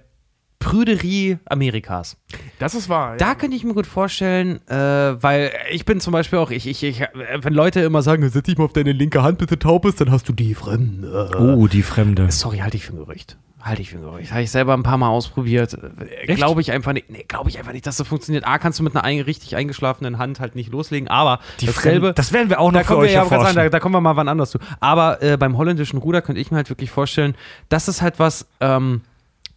Prüderie 0.67 1.39
Amerikas. 1.45 2.17
Das 2.59 2.75
ist 2.75 2.89
wahr. 2.89 3.13
ja. 3.13 3.17
Da 3.19 3.35
könnte 3.37 3.57
ich 3.57 3.63
mir 3.63 3.73
gut 3.73 3.87
vorstellen, 3.87 4.61
äh, 4.69 4.75
weil 4.75 5.53
ich 5.71 5.85
bin 5.85 6.01
zum 6.01 6.13
Beispiel 6.13 6.41
auch, 6.41 6.51
ich, 6.51 6.67
ich, 6.67 6.83
ich, 6.83 7.03
wenn 7.41 7.55
Leute 7.55 7.81
immer 7.81 8.03
sagen, 8.03 8.29
setz 8.29 8.47
dich 8.47 8.59
mal 8.59 8.65
auf 8.65 8.73
deine 8.73 8.91
linke 8.91 9.23
Hand, 9.23 9.41
du 9.41 9.47
taub 9.47 9.83
bist, 9.83 10.01
dann 10.01 10.11
hast 10.11 10.29
du 10.29 10.33
die 10.33 10.55
Fremde. 10.55 11.31
Oh, 11.39 11.69
die 11.69 11.83
Fremde. 11.83 12.33
Sorry, 12.33 12.59
halte 12.59 12.77
ich 12.79 12.85
für 12.85 12.95
ein 12.95 12.99
Gerücht. 12.99 13.39
Halte 13.61 13.81
ich 13.83 13.91
für 13.91 13.99
ein 13.99 14.03
Gerücht. 14.03 14.33
Habe 14.33 14.43
ich 14.43 14.51
selber 14.51 14.75
ein 14.75 14.83
paar 14.83 14.99
Mal 14.99 15.09
ausprobiert. 15.09 15.79
Glaube 16.27 16.61
ich 16.61 16.73
einfach 16.73 16.93
nicht. 16.93 17.11
Nee, 17.11 17.25
glaube 17.29 17.49
ich 17.49 17.61
einfach 17.61 17.73
nicht, 17.73 17.87
dass 17.87 17.99
das 17.99 18.09
funktioniert. 18.09 18.45
A, 18.45 18.59
kannst 18.59 18.81
du 18.81 18.83
mit 18.83 18.97
einer 18.97 19.05
ein, 19.05 19.21
richtig 19.21 19.55
eingeschlafenen 19.55 20.19
Hand 20.19 20.41
halt 20.41 20.57
nicht 20.57 20.73
loslegen, 20.73 21.07
aber 21.07 21.39
Die 21.61 21.67
dasselbe. 21.67 21.91
Fremde. 22.07 22.15
Das 22.15 22.33
werden 22.33 22.51
wir 22.51 22.59
auch 22.59 22.73
noch 22.73 22.81
da 22.81 22.85
für 22.85 22.95
kommen 22.95 23.03
wir 23.03 23.09
euch 23.09 23.15
ja, 23.15 23.25
sagen, 23.25 23.55
da, 23.55 23.69
da 23.69 23.79
kommen 23.79 23.95
wir 23.95 24.01
mal 24.01 24.17
wann 24.17 24.27
anders 24.27 24.51
zu. 24.51 24.59
Aber 24.81 25.23
äh, 25.23 25.37
beim 25.37 25.57
holländischen 25.57 26.01
Ruder 26.01 26.23
könnte 26.23 26.41
ich 26.41 26.51
mir 26.51 26.57
halt 26.57 26.71
wirklich 26.71 26.91
vorstellen, 26.91 27.37
das 27.69 27.87
ist 27.87 28.03
halt 28.03 28.19
was, 28.19 28.47
ähm, 28.61 29.03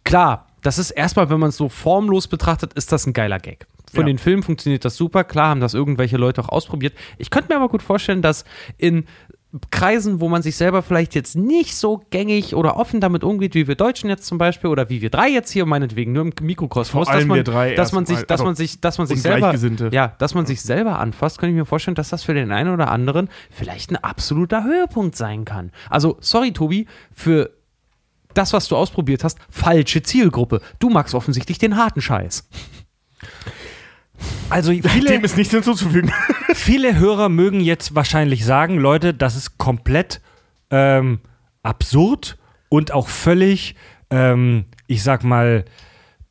klar, 0.04 0.46
das 0.62 0.78
ist 0.78 0.90
erstmal, 0.90 1.30
wenn 1.30 1.40
man 1.40 1.50
es 1.50 1.56
so 1.56 1.68
formlos 1.68 2.28
betrachtet, 2.28 2.72
ist 2.74 2.92
das 2.92 3.06
ein 3.06 3.12
geiler 3.12 3.38
Gag. 3.38 3.66
Von 3.92 4.02
Ja. 4.02 4.06
den 4.06 4.18
Filmen 4.18 4.42
funktioniert 4.42 4.84
das 4.84 4.96
super. 4.96 5.24
Klar 5.24 5.48
haben 5.48 5.60
das 5.60 5.74
irgendwelche 5.74 6.16
Leute 6.16 6.40
auch 6.42 6.48
ausprobiert. 6.48 6.94
Ich 7.18 7.30
könnte 7.30 7.48
mir 7.52 7.56
aber 7.56 7.68
gut 7.68 7.82
vorstellen, 7.82 8.22
dass 8.22 8.44
in 8.78 9.04
Kreisen, 9.72 10.20
wo 10.20 10.28
man 10.28 10.42
sich 10.42 10.54
selber 10.54 10.80
vielleicht 10.80 11.16
jetzt 11.16 11.34
nicht 11.34 11.74
so 11.74 12.02
gängig 12.10 12.54
oder 12.54 12.76
offen 12.76 13.00
damit 13.00 13.24
umgeht, 13.24 13.56
wie 13.56 13.66
wir 13.66 13.74
Deutschen 13.74 14.08
jetzt 14.08 14.24
zum 14.26 14.38
Beispiel 14.38 14.70
oder 14.70 14.88
wie 14.90 15.02
wir 15.02 15.10
drei 15.10 15.28
jetzt 15.28 15.50
hier 15.50 15.66
meinetwegen 15.66 16.12
nur 16.12 16.22
im 16.22 16.32
Mikrokosmos, 16.40 17.08
dass 17.08 17.24
man, 17.24 17.42
dass 17.42 17.90
man 17.90 18.06
sich, 18.06 18.18
dass 18.20 18.30
Also, 18.30 18.44
man 18.44 18.54
sich, 18.54 18.80
dass 18.80 18.98
man 18.98 19.08
sich 19.08 19.20
selber, 19.20 19.52
ja, 19.90 20.14
dass 20.18 20.34
man 20.34 20.46
sich 20.46 20.62
selber 20.62 21.00
anfasst, 21.00 21.38
kann 21.38 21.48
ich 21.50 21.56
mir 21.56 21.64
vorstellen, 21.64 21.96
dass 21.96 22.10
das 22.10 22.22
für 22.22 22.32
den 22.34 22.52
einen 22.52 22.72
oder 22.72 22.92
anderen 22.92 23.28
vielleicht 23.50 23.90
ein 23.90 23.96
absoluter 23.96 24.62
Höhepunkt 24.62 25.16
sein 25.16 25.44
kann. 25.44 25.72
Also 25.88 26.16
sorry 26.20 26.52
Tobi 26.52 26.86
für 27.12 27.50
das, 28.34 28.52
was 28.52 28.68
du 28.68 28.76
ausprobiert 28.76 29.24
hast, 29.24 29.38
falsche 29.50 30.02
Zielgruppe. 30.02 30.60
Du 30.78 30.90
magst 30.90 31.14
offensichtlich 31.14 31.58
den 31.58 31.76
harten 31.76 32.00
Scheiß. 32.00 32.48
Also 34.48 34.72
Dem 34.72 34.82
viele, 34.82 35.20
ist 35.20 35.36
nichts 35.36 35.52
hinzuzufügen. 35.52 36.12
viele 36.54 36.98
Hörer 36.98 37.28
mögen 37.28 37.60
jetzt 37.60 37.94
wahrscheinlich 37.94 38.44
sagen, 38.44 38.78
Leute, 38.78 39.14
das 39.14 39.36
ist 39.36 39.58
komplett 39.58 40.20
ähm, 40.70 41.20
absurd 41.62 42.38
und 42.68 42.92
auch 42.92 43.08
völlig, 43.08 43.74
ähm, 44.10 44.66
ich 44.86 45.02
sag 45.02 45.24
mal, 45.24 45.64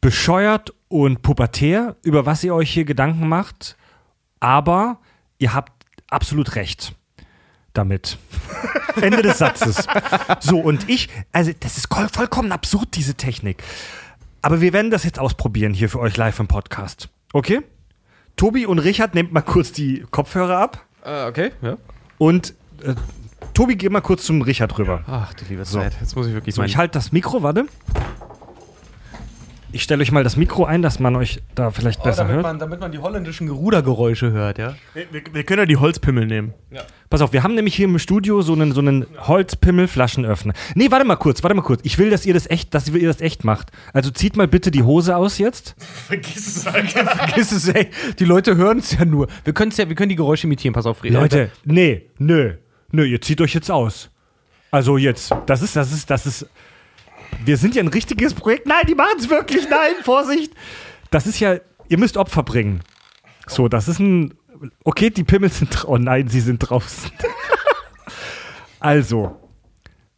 bescheuert 0.02 0.74
und 0.88 1.22
pubertär, 1.22 1.98
über 2.04 2.26
was 2.26 2.44
ihr 2.44 2.56
euch 2.56 2.72
hier 2.72 2.86
Gedanken 2.86 3.28
macht. 3.28 3.76
Aber 4.40 5.00
ihr 5.38 5.54
habt 5.54 5.86
absolut 6.10 6.56
recht 6.56 6.96
damit. 7.80 8.18
Ende 9.02 9.22
des 9.22 9.38
Satzes. 9.40 9.88
So, 10.40 10.60
und 10.60 10.88
ich, 10.90 11.10
also 11.32 11.52
das 11.60 11.78
ist 11.78 11.92
voll- 11.94 12.10
vollkommen 12.10 12.52
absurd, 12.52 12.90
diese 12.96 13.16
Technik. 13.16 13.64
Aber 14.42 14.62
wir 14.62 14.74
werden 14.74 14.92
das 14.92 15.04
jetzt 15.04 15.20
ausprobieren 15.20 15.74
hier 15.74 15.90
für 15.90 16.00
euch 16.00 16.16
live 16.18 16.40
im 16.40 16.48
Podcast. 16.48 17.10
Okay? 17.34 17.62
Tobi 18.36 18.66
und 18.66 18.80
Richard, 18.80 19.16
nehmt 19.16 19.32
mal 19.34 19.42
kurz 19.42 19.72
die 19.72 20.06
Kopfhörer 20.12 20.58
ab. 20.60 20.86
okay, 21.04 21.52
ja. 21.62 21.78
Und 22.18 22.54
äh, 22.84 22.94
Tobi, 23.54 23.76
geh 23.76 23.90
mal 23.90 24.02
kurz 24.02 24.26
zum 24.26 24.42
Richard 24.42 24.78
rüber. 24.78 25.04
Ach, 25.08 25.34
du 25.34 25.46
liebe 25.50 25.64
Zeit. 25.64 25.94
Jetzt 26.00 26.16
muss 26.16 26.28
ich 26.28 26.34
wirklich 26.34 26.56
So, 26.56 26.64
ich 26.64 26.78
halte 26.78 26.94
das 26.94 27.12
Mikro, 27.12 27.44
warte. 27.44 27.66
Ich 29.72 29.84
stelle 29.84 30.02
euch 30.02 30.12
mal 30.12 30.24
das 30.24 30.36
Mikro 30.36 30.66
ein, 30.66 30.82
dass 30.82 31.00
man 31.00 31.16
euch 31.16 31.44
da 31.54 31.70
vielleicht 31.70 32.02
besser 32.02 32.24
Oh, 32.24 32.28
damit, 32.28 32.36
hört. 32.38 32.44
man, 32.44 32.58
damit 32.60 32.80
man 32.80 32.92
die 32.92 32.98
holländischen 32.98 33.50
Rudergeräusche 33.50 34.32
hört, 34.32 34.58
ja. 34.58 34.76
Wir, 34.96 35.22
wir 35.32 35.44
können 35.44 35.60
ja 35.60 35.66
die 35.68 35.78
Holzpimmel 35.78 36.26
nehmen. 36.26 36.56
Pass 37.12 37.22
auf, 37.22 37.34
wir 37.34 37.44
haben 37.44 37.54
nämlich 37.54 37.76
hier 37.76 37.86
im 37.86 38.00
Studio 38.00 38.42
so 38.42 38.54
einen, 38.54 38.72
so 38.72 38.82
einen 38.82 39.06
Holzpimmel-Flaschenöffner. 39.28 40.54
Nee, 40.74 40.90
warte 40.90 41.06
mal 41.06 41.18
kurz, 41.18 41.44
warte 41.44 41.56
mal 41.56 41.62
kurz. 41.62 41.82
Ich 41.84 42.00
will, 42.00 42.10
dass 42.10 42.26
ihr 42.26 42.34
das 42.34 42.50
echt, 42.50 42.74
dass 42.74 42.90
ihr 42.90 43.08
das 43.08 43.22
echt 43.22 43.44
macht. 43.44 43.70
Also 43.94 44.10
zieht 44.10 44.38
mal 44.38 44.48
bitte 44.48 44.72
die 44.72 44.82
Hose 44.82 45.16
aus 45.16 45.38
jetzt. 45.38 45.76
Vergiss 46.08 46.48
es 46.48 46.68
einfach. 46.68 47.18
Vergiss 47.28 47.52
es, 47.52 47.68
ey. 47.68 47.90
Die 48.18 48.26
Leute 48.26 48.56
hören 48.58 48.80
es 48.80 48.94
ja 48.94 49.06
nur. 49.06 49.28
Wir, 49.44 49.54
können's 49.54 49.78
ja, 49.78 49.88
wir 49.88 49.96
können 49.96 50.10
die 50.10 50.16
Geräusche 50.16 50.48
imitieren. 50.48 50.74
Pass 50.74 50.88
auf, 50.88 51.04
Reda. 51.04 51.20
Leute, 51.20 51.52
nee, 51.64 52.08
nö, 52.18 52.56
nö, 52.92 53.06
ihr 53.06 53.22
zieht 53.22 53.40
euch 53.40 53.54
jetzt 53.54 53.70
aus. 53.70 54.10
Also 54.72 54.98
jetzt, 54.98 55.32
das 55.46 55.62
ist, 55.62 55.76
das 55.76 55.92
ist, 55.92 56.10
das 56.10 56.26
ist. 56.26 56.48
Wir 57.46 57.58
sind 57.58 57.76
ja 57.76 57.82
ein 57.84 57.88
richtiges 57.88 58.34
Projekt. 58.34 58.68
Nein, 58.68 58.84
die 58.88 58.96
machen 58.96 59.18
es 59.20 59.30
wirklich. 59.30 59.70
Nein, 59.70 59.94
Vorsicht. 60.04 60.54
Das 61.12 61.26
ist 61.28 61.40
ja, 61.40 61.58
ihr 61.88 61.98
müsst 61.98 62.18
Opfer 62.18 62.44
bringen. 62.44 62.82
So, 63.48 63.68
das 63.68 63.88
ist 63.88 64.00
ein. 64.00 64.34
Okay, 64.84 65.10
die 65.10 65.24
Pimmel 65.24 65.50
sind. 65.52 65.74
dra- 65.74 65.86
Oh 65.88 65.98
nein, 65.98 66.28
sie 66.28 66.42
sind 66.42 66.60
draußen. 66.60 67.12
also, 68.80 69.38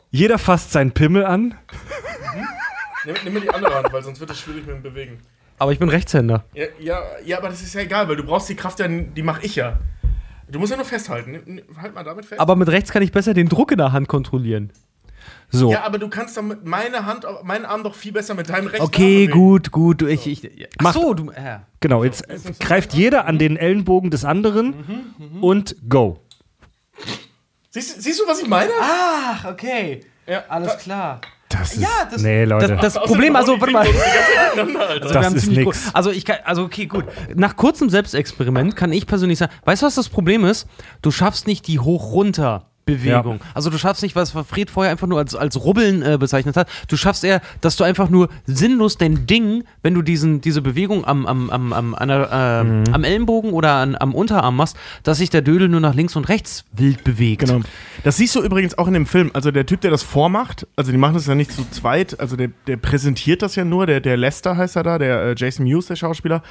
jeder 0.10 0.38
fasst 0.38 0.72
seinen 0.72 0.92
Pimmel 0.92 1.26
an. 1.26 1.56
Nimm, 3.06 3.16
nimm 3.24 3.34
mir 3.34 3.42
die 3.42 3.50
andere 3.50 3.74
Hand, 3.76 3.92
weil 3.92 4.04
sonst 4.04 4.20
wird 4.20 4.30
es 4.32 4.40
schwierig 4.40 4.66
mit 4.66 4.76
dem 4.76 4.84
Bewegen. 4.84 5.20
Aber 5.58 5.72
ich 5.72 5.80
bin 5.80 5.90
Rechtshänder. 5.90 6.46
Ja, 6.54 6.66
ja, 6.80 7.02
ja, 7.24 7.38
aber 7.38 7.50
das 7.50 7.62
ist 7.62 7.74
ja 7.74 7.82
egal, 7.82 8.08
weil 8.10 8.16
du 8.16 8.24
brauchst 8.24 8.50
die 8.50 8.56
Kraft 8.56 8.80
ja, 8.80 8.88
die 8.88 9.22
mache 9.24 9.44
ich 9.46 9.56
ja. 9.56 9.80
Du 10.50 10.60
musst 10.60 10.72
ja 10.72 10.76
nur 10.78 10.86
festhalten. 10.86 11.62
Halt 11.80 11.96
mal 11.96 12.04
damit 12.04 12.26
fest. 12.26 12.42
Aber 12.42 12.56
mit 12.56 12.68
rechts 12.70 12.92
kann 12.92 13.02
ich 13.04 13.12
besser 13.12 13.34
den 13.34 13.48
Druck 13.48 13.72
in 13.72 13.78
der 13.78 13.92
Hand 13.94 14.08
kontrollieren. 14.08 14.72
So. 15.50 15.72
ja, 15.72 15.84
aber 15.84 15.98
du 15.98 16.08
kannst 16.08 16.38
damit 16.38 16.66
meine 16.66 17.06
Hand, 17.06 17.26
meinen 17.44 17.66
Arm 17.66 17.84
doch 17.84 17.96
viel 17.96 18.12
besser 18.14 18.34
mit 18.36 18.50
deinem 18.50 18.68
rechten 18.68 18.86
Okay, 18.86 19.26
Arm 19.30 19.38
gut, 19.38 19.72
gut. 19.72 20.02
Du, 20.02 20.08
ich, 20.08 20.26
ich, 20.28 20.68
ach 20.78 20.94
so, 20.94 21.14
du. 21.14 21.30
Äh. 21.32 21.60
Genau, 21.82 22.04
jetzt 22.04 22.30
äh, 22.30 22.38
greift 22.60 22.94
jeder 22.94 23.26
an 23.26 23.38
den 23.38 23.58
Ellenbogen 23.58 24.12
des 24.12 24.24
anderen 24.24 25.14
und 25.42 25.76
go. 25.90 26.20
Siehst, 27.70 28.02
siehst 28.02 28.20
du, 28.20 28.28
was 28.28 28.42
ich 28.42 28.48
meine? 28.48 28.72
Ach, 28.82 29.46
okay. 29.46 30.02
ja, 30.28 30.44
Alles 30.50 30.78
klar. 30.78 31.22
Das 31.52 31.74
ist. 31.74 31.82
Ja, 31.82 31.90
das- 32.10 32.22
nee, 32.22 32.46
Leute. 32.46 32.76
Das, 32.78 32.94
das 32.94 33.04
Problem, 33.04 33.36
also, 33.36 33.60
warte 33.60 33.74
mal. 33.74 33.86
Also, 33.86 35.00
Das 35.00 35.14
wir 35.14 35.22
haben 35.24 35.36
ist 35.36 35.48
nix. 35.48 35.94
Also 35.94 36.12
ich 36.12 36.26
kann, 36.26 36.38
also 36.46 36.64
okay, 36.64 36.86
gut. 36.86 37.06
Nach 37.36 37.56
kurzem 37.56 37.90
Selbstexperiment 37.90 38.76
kann 38.76 38.92
ich 38.94 39.06
persönlich 39.06 39.40
sagen, 39.40 39.52
weißt 39.66 39.82
du, 39.82 39.86
was 39.86 39.96
das 39.96 40.10
Problem 40.10 40.46
ist? 40.46 40.68
Du 41.02 41.12
schaffst 41.12 41.48
nicht 41.48 41.68
die 41.68 41.80
hoch-runter. 41.80 42.71
Bewegung. 42.86 43.40
Also 43.54 43.70
du 43.70 43.78
schaffst 43.78 44.04
nicht, 44.04 44.16
was 44.16 44.32
Fred 44.32 44.70
vorher 44.70 44.92
einfach 44.92 45.08
nur 45.08 45.20
als, 45.20 45.36
als 45.36 45.64
Rubbeln 45.64 46.02
äh, 46.02 46.18
bezeichnet 46.18 46.58
hat. 46.58 46.68
Du 46.88 46.98
schaffst 46.98 47.24
eher, 47.24 47.42
dass 47.62 47.76
du 47.76 47.84
einfach 47.84 48.10
nur 48.10 48.30
sinnlos 48.46 48.98
dein 48.98 49.28
Ding, 49.28 49.64
wenn 49.84 49.94
du 49.94 50.02
diesen, 50.02 50.42
diese 50.42 50.62
Bewegung 50.62 51.06
am, 51.06 51.26
am, 51.26 51.50
am, 51.50 51.74
am, 51.74 51.96
an 51.96 52.08
der, 52.08 52.30
ähm, 52.32 52.84
am 52.92 53.04
Ellenbogen 53.04 53.52
oder 53.52 53.74
an, 53.74 53.96
am 53.96 54.14
Unterarm 54.16 54.56
machst, 54.56 54.76
dass 55.04 55.18
sich 55.18 55.30
der 55.30 55.42
Dödel 55.42 55.70
nur 55.70 55.80
nach 55.80 55.94
links 55.94 56.16
und 56.16 56.28
rechts 56.30 56.66
wild 56.74 57.04
bewegt. 57.04 57.46
Genau. 57.46 57.62
Das 58.04 58.18
siehst 58.18 58.36
du 58.36 58.42
übrigens 58.42 58.78
auch 58.78 58.88
in 58.88 58.94
dem 58.94 59.06
Film. 59.06 59.32
Also 59.34 59.52
der 59.52 59.66
Typ, 59.66 59.82
der 59.82 59.92
das 59.92 60.04
vormacht, 60.04 60.68
also 60.76 60.92
die 60.92 60.98
machen 60.98 61.14
das 61.14 61.28
ja 61.28 61.36
nicht 61.36 61.52
zu 61.52 61.70
zweit, 61.70 62.20
also 62.20 62.36
der, 62.36 62.50
der 62.68 62.78
präsentiert 62.78 63.42
das 63.42 63.56
ja 63.56 63.66
nur, 63.66 63.86
der, 63.86 64.00
der 64.00 64.18
Lester 64.18 64.58
heißt 64.58 64.76
er 64.76 64.84
da, 64.84 64.98
der 64.98 65.24
äh, 65.24 65.36
Jason 65.38 65.66
Mewes, 65.66 65.88
der 65.88 65.96
Schauspieler. 65.96 66.42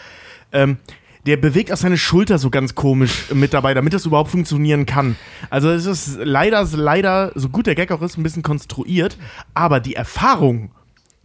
Ähm, 0.53 0.79
der 1.27 1.37
bewegt 1.37 1.73
auch 1.73 1.77
seine 1.77 1.99
Schulter 1.99 2.39
so 2.39 2.51
ganz 2.51 2.75
komisch 2.75 3.33
mit 3.33 3.53
dabei, 3.53 3.75
damit 3.75 3.93
das 3.93 4.07
überhaupt 4.07 4.31
funktionieren 4.31 4.87
kann. 4.87 5.17
Also 5.51 5.71
es 5.71 5.87
ist 5.87 6.19
leider, 6.23 6.67
leider, 6.73 7.33
so 7.35 7.49
gut 7.49 7.67
der 7.67 7.75
Gag 7.75 7.93
auch 7.93 8.03
ist, 8.03 8.17
ein 8.17 8.23
bisschen 8.23 8.43
konstruiert, 8.43 9.19
aber 9.55 9.81
die 9.81 9.95
Erfahrung, 9.95 10.71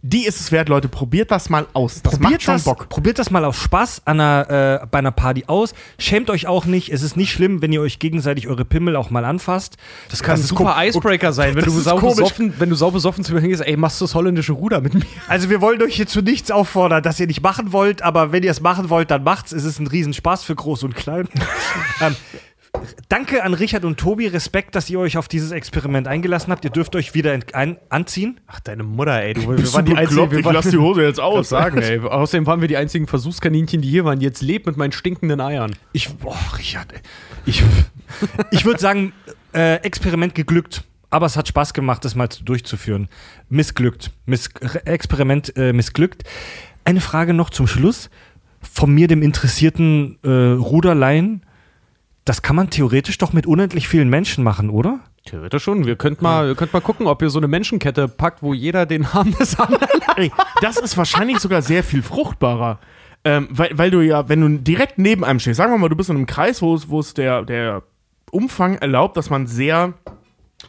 die 0.02 0.24
ist 0.24 0.40
es 0.40 0.52
wert, 0.52 0.68
Leute. 0.68 0.88
Probiert 0.88 1.30
das 1.30 1.50
mal 1.50 1.66
aus. 1.72 2.02
Das 2.02 2.20
macht 2.20 2.42
schon 2.42 2.54
das, 2.54 2.64
Bock. 2.64 2.88
Probiert 2.88 3.18
das 3.18 3.30
mal 3.30 3.44
aus 3.44 3.56
Spaß 3.56 4.02
an 4.04 4.20
einer, 4.20 4.80
äh, 4.82 4.86
bei 4.86 4.98
einer 4.98 5.10
Party 5.10 5.44
aus. 5.46 5.74
Schämt 5.98 6.30
euch 6.30 6.46
auch 6.46 6.64
nicht. 6.64 6.92
Es 6.92 7.02
ist 7.02 7.16
nicht 7.16 7.32
schlimm, 7.32 7.60
wenn 7.60 7.72
ihr 7.72 7.80
euch 7.80 7.98
gegenseitig 7.98 8.46
eure 8.46 8.64
Pimmel 8.64 8.94
auch 8.94 9.10
mal 9.10 9.24
anfasst. 9.24 9.76
Das 10.10 10.22
kann 10.22 10.36
ein 10.36 10.40
ist 10.40 10.48
super 10.48 10.76
Icebreaker 10.78 11.32
sein, 11.32 11.56
wenn 11.56 11.64
das 11.64 11.74
du 11.74 11.80
sau 11.80 11.98
besoffen, 11.98 12.54
wenn 12.58 12.70
du 12.70 12.76
sau 12.76 12.90
besoffen 12.90 13.24
zu 13.24 13.34
mir 13.34 13.40
hingehst, 13.40 13.62
ey, 13.62 13.76
machst 13.76 14.00
du 14.00 14.04
das 14.04 14.14
holländische 14.14 14.52
Ruder 14.52 14.80
mit 14.80 14.94
mir? 14.94 15.02
Also 15.28 15.50
wir 15.50 15.60
wollen 15.60 15.82
euch 15.82 15.96
hier 15.96 16.06
zu 16.06 16.22
nichts 16.22 16.50
auffordern, 16.50 17.02
dass 17.02 17.18
ihr 17.18 17.26
nicht 17.26 17.42
machen 17.42 17.72
wollt, 17.72 18.02
aber 18.02 18.32
wenn 18.32 18.42
ihr 18.42 18.50
es 18.50 18.60
machen 18.60 18.90
wollt, 18.90 19.10
dann 19.10 19.24
macht's. 19.24 19.52
Es 19.52 19.64
ist 19.64 19.80
ein 19.80 19.86
Riesenspaß 19.86 20.44
für 20.44 20.54
Groß 20.54 20.84
und 20.84 20.94
Klein. 20.94 21.28
ähm, 22.00 22.14
danke 23.08 23.42
an 23.44 23.54
Richard 23.54 23.84
und 23.84 23.98
Tobi. 23.98 24.26
Respekt, 24.26 24.74
dass 24.74 24.88
ihr 24.90 24.98
euch 24.98 25.16
auf 25.16 25.28
dieses 25.28 25.50
Experiment 25.50 26.08
eingelassen 26.08 26.50
habt. 26.52 26.64
Ihr 26.64 26.70
dürft 26.70 26.96
euch 26.96 27.14
wieder 27.14 27.38
ein 27.52 27.78
anziehen. 27.88 28.40
Ach, 28.46 28.60
deine 28.60 28.82
Mutter, 28.82 29.22
ey. 29.22 29.34
Du, 29.34 29.48
wir 29.48 29.56
Bist 29.56 29.76
du 29.76 29.82
bekloppt? 29.82 30.32
Ich 30.34 30.44
lass 30.44 30.68
die 30.68 30.78
Hose 30.78 31.02
jetzt 31.02 31.20
aus. 31.20 31.48
sagen, 31.48 31.78
ey. 31.78 32.00
Außerdem 32.00 32.46
waren 32.46 32.60
wir 32.60 32.68
die 32.68 32.76
einzigen 32.76 33.06
Versuchskaninchen, 33.06 33.82
die 33.82 33.88
hier 33.88 34.04
waren. 34.04 34.20
Jetzt 34.20 34.42
lebt 34.42 34.66
mit 34.66 34.76
meinen 34.76 34.92
stinkenden 34.92 35.40
Eiern. 35.40 35.74
Ich, 35.92 36.08
boah, 36.14 36.36
Richard, 36.58 36.92
ey. 36.92 37.00
ich, 37.46 37.62
ich 38.50 38.64
würde 38.64 38.80
sagen, 38.80 39.12
äh, 39.52 39.76
Experiment 39.76 40.34
geglückt. 40.34 40.84
Aber 41.08 41.26
es 41.26 41.36
hat 41.36 41.46
Spaß 41.48 41.72
gemacht, 41.72 42.04
das 42.04 42.14
mal 42.14 42.28
durchzuführen. 42.44 43.08
Missglückt. 43.48 44.10
Miss 44.26 44.50
Experiment 44.84 45.56
äh, 45.56 45.72
missglückt. 45.72 46.24
Eine 46.84 47.00
Frage 47.00 47.32
noch 47.32 47.50
zum 47.50 47.66
Schluss. 47.66 48.10
Von 48.60 48.92
mir, 48.92 49.06
dem 49.06 49.22
interessierten 49.22 50.18
äh, 50.24 50.28
Ruderlein. 50.28 51.42
Das 52.26 52.42
kann 52.42 52.56
man 52.56 52.70
theoretisch 52.70 53.18
doch 53.18 53.32
mit 53.32 53.46
unendlich 53.46 53.86
vielen 53.86 54.10
Menschen 54.10 54.42
machen, 54.42 54.68
oder? 54.68 54.98
Theoretisch 55.26 55.62
schon. 55.62 55.86
Wir 55.86 55.94
könnten 55.94 56.24
mal, 56.24 56.48
ihr 56.48 56.54
könnt 56.56 56.72
mal 56.72 56.80
gucken, 56.80 57.06
ob 57.06 57.22
ihr 57.22 57.30
so 57.30 57.38
eine 57.38 57.46
Menschenkette 57.46 58.08
packt, 58.08 58.42
wo 58.42 58.52
jeder 58.52 58.84
den 58.84 59.06
Arm 59.06 59.32
des 59.38 59.58
anderen 59.60 59.86
Ey, 60.16 60.32
das 60.60 60.76
ist 60.76 60.96
wahrscheinlich 60.96 61.38
sogar 61.38 61.62
sehr 61.62 61.84
viel 61.84 62.02
fruchtbarer. 62.02 62.80
Ähm, 63.24 63.46
weil, 63.52 63.78
weil 63.78 63.90
du 63.92 64.00
ja, 64.00 64.28
wenn 64.28 64.40
du 64.40 64.48
direkt 64.58 64.98
neben 64.98 65.24
einem 65.24 65.38
stehst, 65.38 65.58
sagen 65.58 65.72
wir 65.72 65.78
mal, 65.78 65.88
du 65.88 65.94
bist 65.94 66.10
in 66.10 66.16
einem 66.16 66.26
Kreis, 66.26 66.62
wo 66.62 66.74
es, 66.74 66.88
wo 66.88 66.98
es 66.98 67.14
der, 67.14 67.42
der 67.42 67.84
Umfang 68.32 68.74
erlaubt, 68.74 69.16
dass 69.16 69.30
man 69.30 69.46
sehr, 69.46 69.94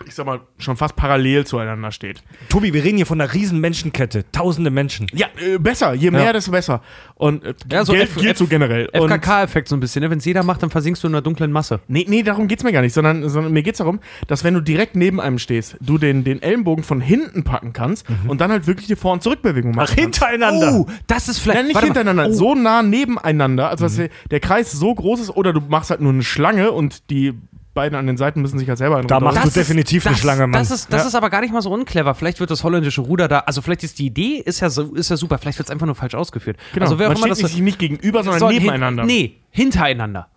ich 0.06 0.14
sag 0.14 0.26
mal, 0.26 0.42
schon 0.60 0.76
fast 0.76 0.96
parallel 0.98 1.46
zueinander 1.46 1.92
steht. 1.92 2.22
Tobi, 2.50 2.74
wir 2.74 2.84
reden 2.84 2.98
hier 2.98 3.06
von 3.06 3.20
einer 3.20 3.34
riesen 3.34 3.60
Menschenkette. 3.62 4.26
Tausende 4.32 4.70
Menschen. 4.70 5.08
Ja, 5.14 5.28
äh, 5.42 5.58
besser. 5.58 5.94
Je 5.94 6.12
mehr, 6.12 6.26
Ja. 6.26 6.34
desto 6.34 6.52
besser. 6.52 6.82
Und 7.16 7.44
äh, 7.46 7.54
Ja, 7.72 7.86
so 7.86 7.94
gilt, 7.94 8.04
F- 8.04 8.16
gilt 8.16 8.32
F- 8.34 8.38
so 8.38 8.48
generell. 8.48 8.90
FKK-Effekt 8.94 9.70
so 9.70 9.76
ein 9.78 9.80
bisschen, 9.80 10.04
ne? 10.04 10.10
Wenn 10.12 10.18
es 10.20 10.26
jeder 10.26 10.44
macht, 10.44 10.62
dann 10.62 10.70
versinkst 10.70 11.02
du 11.04 11.08
in 11.08 11.14
einer 11.16 11.22
dunklen 11.22 11.52
Masse. 11.52 11.80
nee, 11.88 12.06
nee, 12.08 12.22
darum 12.22 12.48
geht's 12.50 12.64
mir 12.64 12.74
gar 12.74 12.82
nicht, 12.82 12.94
sondern, 12.94 13.28
sondern 13.30 13.54
mir 13.54 13.64
geht's 13.64 13.78
darum, 13.78 14.00
dass 14.28 14.44
wenn 14.44 14.54
du 14.54 14.62
direkt 14.62 14.96
neben 14.98 15.22
einem 15.22 15.40
stehst, 15.40 15.78
du 15.80 15.98
den, 15.98 16.24
den 16.26 16.42
Ellenbogen 16.42 16.84
von 16.84 17.00
hinten 17.02 17.44
packen 17.46 17.72
kannst 17.74 18.06
und 18.28 18.42
dann 18.42 18.52
halt 18.52 18.68
wirklich 18.68 18.88
die 18.88 18.96
Vor- 18.98 19.14
und 19.14 19.24
Zurückbewegung 19.24 19.72
machen 19.72 19.88
Ach, 19.90 19.96
kannst. 19.96 20.20
hintereinander. 20.20 20.74
Oh, 20.74 20.88
das 21.08 21.30
ist 21.30 21.40
vielleicht. 21.40 21.60
Nein, 21.60 21.68
nicht 21.70 21.80
hintereinander, 21.82 22.28
Oh, 22.28 22.34
so 22.34 22.56
nah 22.56 22.84
nebeneinander, 22.84 23.70
also 23.70 23.86
dass 23.86 23.96
der, 23.96 24.10
der 24.32 24.42
Kreis 24.42 24.72
so 24.74 24.94
groß 24.94 25.22
ist, 25.22 25.30
oder 25.32 25.54
du 25.54 25.62
machst 25.62 25.90
halt 25.92 26.02
nur 26.02 26.12
eine 26.12 26.24
Schlange 26.24 26.72
und 26.72 27.10
die 27.10 27.34
beiden 27.78 27.98
an 27.98 28.06
den 28.08 28.18
Seiten 28.18 28.42
müssen 28.42 28.60
sich 28.60 28.68
halt 28.68 28.78
selber 28.78 29.02
Da 29.04 29.20
machst 29.22 29.46
du 29.46 29.50
definitiv 29.52 30.06
eine 30.06 30.16
das, 30.16 30.22
Schlange, 30.22 30.42
Mann. 30.48 30.54
Das, 30.60 30.72
ist, 30.72 30.92
das 30.92 31.04
Ja. 31.04 31.08
ist 31.08 31.16
aber 31.16 31.30
gar 31.30 31.40
nicht 31.42 31.54
mal 31.54 31.62
so 31.62 31.72
unclever. 31.72 32.14
Vielleicht 32.16 32.42
wird 32.42 32.52
das 32.52 32.64
holländische 32.66 33.02
Ruder 33.02 33.28
da. 33.30 33.40
Also, 33.40 33.62
vielleicht 33.62 33.84
ist 33.84 34.00
die 34.00 34.08
Idee 34.08 34.42
ist 34.44 34.60
ja, 34.60 34.70
so, 34.70 34.94
ist 34.96 35.10
ja 35.10 35.16
super. 35.16 35.38
Vielleicht 35.38 35.58
wird 35.60 35.68
es 35.70 35.72
einfach 35.72 35.86
nur 35.86 35.96
falsch 35.96 36.16
ausgeführt. 36.16 36.58
Genau, 36.74 36.86
also, 36.86 37.00
wer 37.00 37.08
auch 37.08 37.14
man 37.14 37.18
immer 37.24 37.36
steht 37.36 37.46
das 37.46 37.52
sich 37.52 37.62
nicht 37.62 37.80
gegenüber, 37.80 38.24
sondern 38.24 38.40
soll- 38.40 38.54
nebeneinander. 38.54 39.04
Hin, 39.04 39.08
nee, 39.08 39.36
hintereinander. 39.52 40.28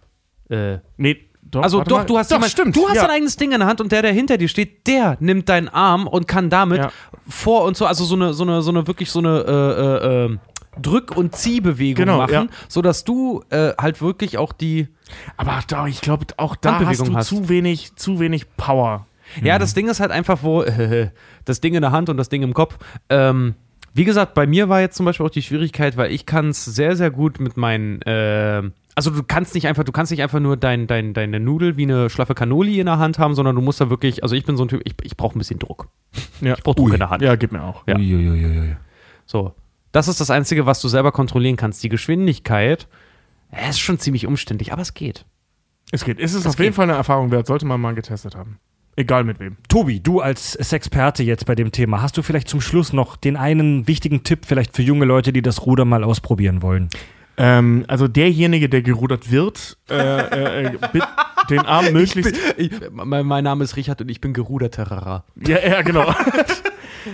Äh, 0.49 0.79
Nee, 0.97 1.17
Doch, 1.43 1.63
Also 1.63 1.83
doch, 1.83 1.99
mal. 1.99 2.05
du 2.05 2.19
hast 2.19 2.31
doch, 2.31 2.37
jemand, 2.37 2.53
stimmt. 2.53 2.77
du 2.77 2.87
hast 2.89 2.95
ja. 2.97 3.03
dein 3.03 3.11
eigenes 3.13 3.37
Ding 3.37 3.51
in 3.51 3.59
der 3.59 3.67
Hand 3.69 3.81
und 3.81 3.91
der, 3.91 4.03
der 4.03 4.13
hinter 4.13 4.37
dir 4.39 4.47
steht, 4.49 4.87
der 4.87 5.17
nimmt 5.19 5.49
deinen 5.49 5.69
Arm 5.69 6.07
und 6.07 6.29
kann 6.29 6.49
damit 6.51 6.79
Ja. 6.79 6.93
vor 7.29 7.65
und 7.65 7.77
so, 7.77 7.87
also 7.87 8.05
so 8.05 8.15
eine, 8.15 8.35
so 8.35 8.45
eine, 8.45 8.63
so 8.63 8.71
eine 8.71 8.87
wirklich 8.87 9.11
so 9.11 9.19
eine 9.19 9.39
äh, 9.41 10.07
äh, 10.29 10.35
äh, 10.35 10.39
Drück- 10.81 11.17
und 11.17 11.35
Ziehbewegung 11.35 12.05
Genau, 12.05 12.19
machen, 12.19 12.33
ja. 12.33 12.47
sodass 12.69 13.05
du 13.05 13.43
äh, 13.51 13.73
halt 13.79 14.01
wirklich 14.01 14.39
auch 14.39 14.53
die. 14.53 14.89
Aber 15.37 15.61
da, 15.67 15.87
ich 15.87 16.01
glaube, 16.01 16.27
auch 16.37 16.57
da 16.57 16.79
hast 16.87 17.07
du 17.07 17.15
hast. 17.15 17.29
zu 17.29 17.49
wenig, 17.49 17.97
zu 17.97 18.21
wenig 18.21 18.55
Power. 18.57 19.07
Ja, 19.43 19.59
das 19.59 19.75
Ding 19.75 19.89
ist 19.89 20.01
halt 20.01 20.11
einfach, 20.11 20.39
wo 20.43 20.65
das 21.45 21.61
Ding 21.61 21.75
in 21.75 21.83
der 21.83 21.93
Hand 21.93 22.09
und 22.09 22.17
das 22.17 22.29
Ding 22.29 22.43
im 22.43 22.55
Kopf. 22.55 22.79
Ähm, 23.09 23.55
wie 23.93 24.05
gesagt, 24.05 24.35
bei 24.35 24.47
mir 24.47 24.69
war 24.69 24.81
jetzt 24.81 24.97
zum 24.97 25.07
Beispiel 25.07 25.27
auch 25.27 25.31
die 25.31 25.43
Schwierigkeit, 25.43 25.97
weil 25.97 26.13
ich 26.13 26.25
kann 26.27 26.51
es 26.51 26.65
sehr, 26.65 26.95
sehr 26.97 27.11
gut 27.11 27.41
mit 27.41 27.57
meinen. 27.57 28.01
Äh, 28.03 28.71
also 28.95 29.11
du 29.11 29.23
kannst 29.23 29.55
nicht 29.55 29.67
einfach, 29.67 29.85
du 29.85 29.93
kannst 29.93 30.13
nicht 30.13 30.23
einfach 30.23 30.41
nur 30.41 30.57
dein, 30.57 30.87
dein, 30.87 31.15
deine 31.15 31.41
Nudel 31.41 31.77
wie 31.77 31.85
eine 31.85 32.11
schlaffe 32.11 32.35
Cannoli 32.35 32.79
in 32.79 32.87
der 32.87 32.99
Hand 32.99 33.19
haben, 33.19 33.35
sondern 33.35 33.57
du 33.57 33.63
musst 33.63 33.81
da 33.81 33.91
wirklich, 33.91 34.23
also 34.23 34.35
ich 34.37 34.45
bin 34.45 34.57
so 34.57 34.65
ein 34.65 34.69
Typ, 34.69 34.83
ich, 34.85 34.95
ich 35.03 35.17
brauche 35.17 35.37
ein 35.37 35.39
bisschen 35.39 35.59
Druck. 35.59 35.89
Ja. 36.41 36.55
Ich 36.55 36.63
brauche 36.63 36.77
Druck 36.77 36.93
in 36.93 36.99
der 36.99 37.11
Hand. 37.11 37.23
Ja, 37.23 37.35
gib 37.37 37.51
mir 37.53 37.63
auch. 37.63 37.87
Ja. 37.87 37.97
Uiuiuiui. 37.97 38.77
So. 39.27 39.55
Das 39.93 40.09
ist 40.09 40.21
das 40.21 40.31
Einzige, 40.31 40.67
was 40.67 40.81
du 40.81 40.89
selber 40.89 41.13
kontrollieren 41.13 41.57
kannst. 41.57 41.83
Die 41.83 41.89
Geschwindigkeit, 41.89 42.87
äh, 43.51 43.69
ist 43.71 43.81
schon 43.81 43.99
ziemlich 43.99 44.27
umständlich, 44.27 44.73
aber 44.73 44.83
es 44.83 44.95
geht. 44.95 45.25
Es 45.93 46.05
geht. 46.05 46.21
Es 46.21 46.35
ist 46.35 46.45
Das 46.47 46.55
auf 46.55 46.59
jeden 46.59 46.71
geht. 46.71 46.77
Fall 46.77 46.85
eine 46.85 46.95
Erfahrung 46.95 47.31
wert. 47.31 47.47
Sollte 47.47 47.67
man 47.67 47.81
mal 47.81 47.95
getestet 47.95 48.37
haben. 48.37 48.59
Egal 48.97 49.25
mit 49.25 49.41
wem. 49.41 49.57
Tobi, 49.69 50.01
du 50.01 50.21
als 50.21 50.53
Sexperte 50.53 51.23
jetzt 51.23 51.47
bei 51.47 51.55
dem 51.55 51.73
Thema, 51.73 52.03
hast 52.03 52.17
du 52.17 52.23
vielleicht 52.23 52.49
zum 52.49 52.61
Schluss 52.61 52.93
noch 52.93 53.17
den 53.17 53.37
einen 53.37 53.87
wichtigen 53.89 54.25
Tipp 54.25 54.41
vielleicht 54.47 54.77
für 54.77 54.83
junge 54.83 55.05
Leute, 55.05 55.33
die 55.33 55.43
das 55.43 55.65
Ruder 55.65 55.85
mal 55.85 56.05
ausprobieren 56.05 56.61
wollen? 56.63 56.89
Ähm, 57.37 57.85
also 57.89 58.09
derjenige, 58.09 58.69
der 58.69 58.83
gerudert 58.83 59.31
wird, 59.31 59.79
äh, 59.89 59.95
äh, 59.95 60.67
äh, 60.67 60.79
den 61.49 61.61
Arm 61.61 61.93
möglichst. 61.93 62.35
Ich, 62.59 62.73
mein, 62.93 63.25
mein 63.25 63.45
Name 63.45 63.65
ist 63.65 63.77
Richard 63.77 64.01
und 64.03 64.11
ich 64.11 64.21
bin 64.21 64.35
geruderterer. 64.35 65.25
Ja, 65.47 65.59
ja, 65.67 65.83
genau. 65.83 66.13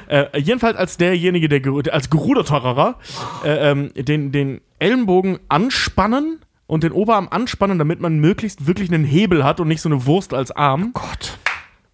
äh, 0.08 0.38
jedenfalls 0.38 0.76
als 0.76 0.96
derjenige, 0.96 1.48
der 1.48 1.62
als 1.92 2.10
geruderterer, 2.10 2.96
äh, 3.44 3.70
ähm, 3.70 3.92
den, 3.94 4.32
den 4.32 4.60
Ellenbogen 4.78 5.38
anspannen 5.48 6.40
und 6.66 6.82
den 6.82 6.92
Oberarm 6.92 7.28
anspannen, 7.30 7.78
damit 7.78 8.00
man 8.00 8.18
möglichst 8.18 8.66
wirklich 8.66 8.92
einen 8.92 9.04
Hebel 9.04 9.44
hat 9.44 9.60
und 9.60 9.68
nicht 9.68 9.80
so 9.80 9.88
eine 9.88 10.06
Wurst 10.06 10.34
als 10.34 10.50
Arm. 10.50 10.90
Gott. 10.92 11.38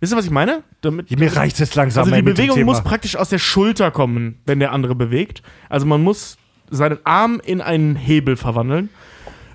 Wisst 0.01 0.13
ihr, 0.13 0.17
was 0.17 0.25
ich 0.25 0.33
meine? 0.33 0.65
Damit, 0.81 1.17
Mir 1.17 1.37
reicht 1.37 1.61
es 1.61 1.75
langsam. 1.77 2.05
also 2.05 2.17
die 2.17 2.23
Bewegung 2.23 2.65
muss 2.65 2.83
praktisch 2.83 3.15
aus 3.15 3.29
der 3.29 3.39
Schulter 3.39 3.93
kommen, 3.93 4.41
wenn 4.47 4.59
der 4.59 4.73
andere 4.73 4.97
bewegt. 4.97 5.43
Also 5.69 5.87
man 5.87 6.03
muss 6.03 6.39
seinen 6.71 6.99
Arm 7.05 7.41
in 7.45 7.61
einen 7.61 7.95
Hebel 7.95 8.37
verwandeln. 8.37 8.89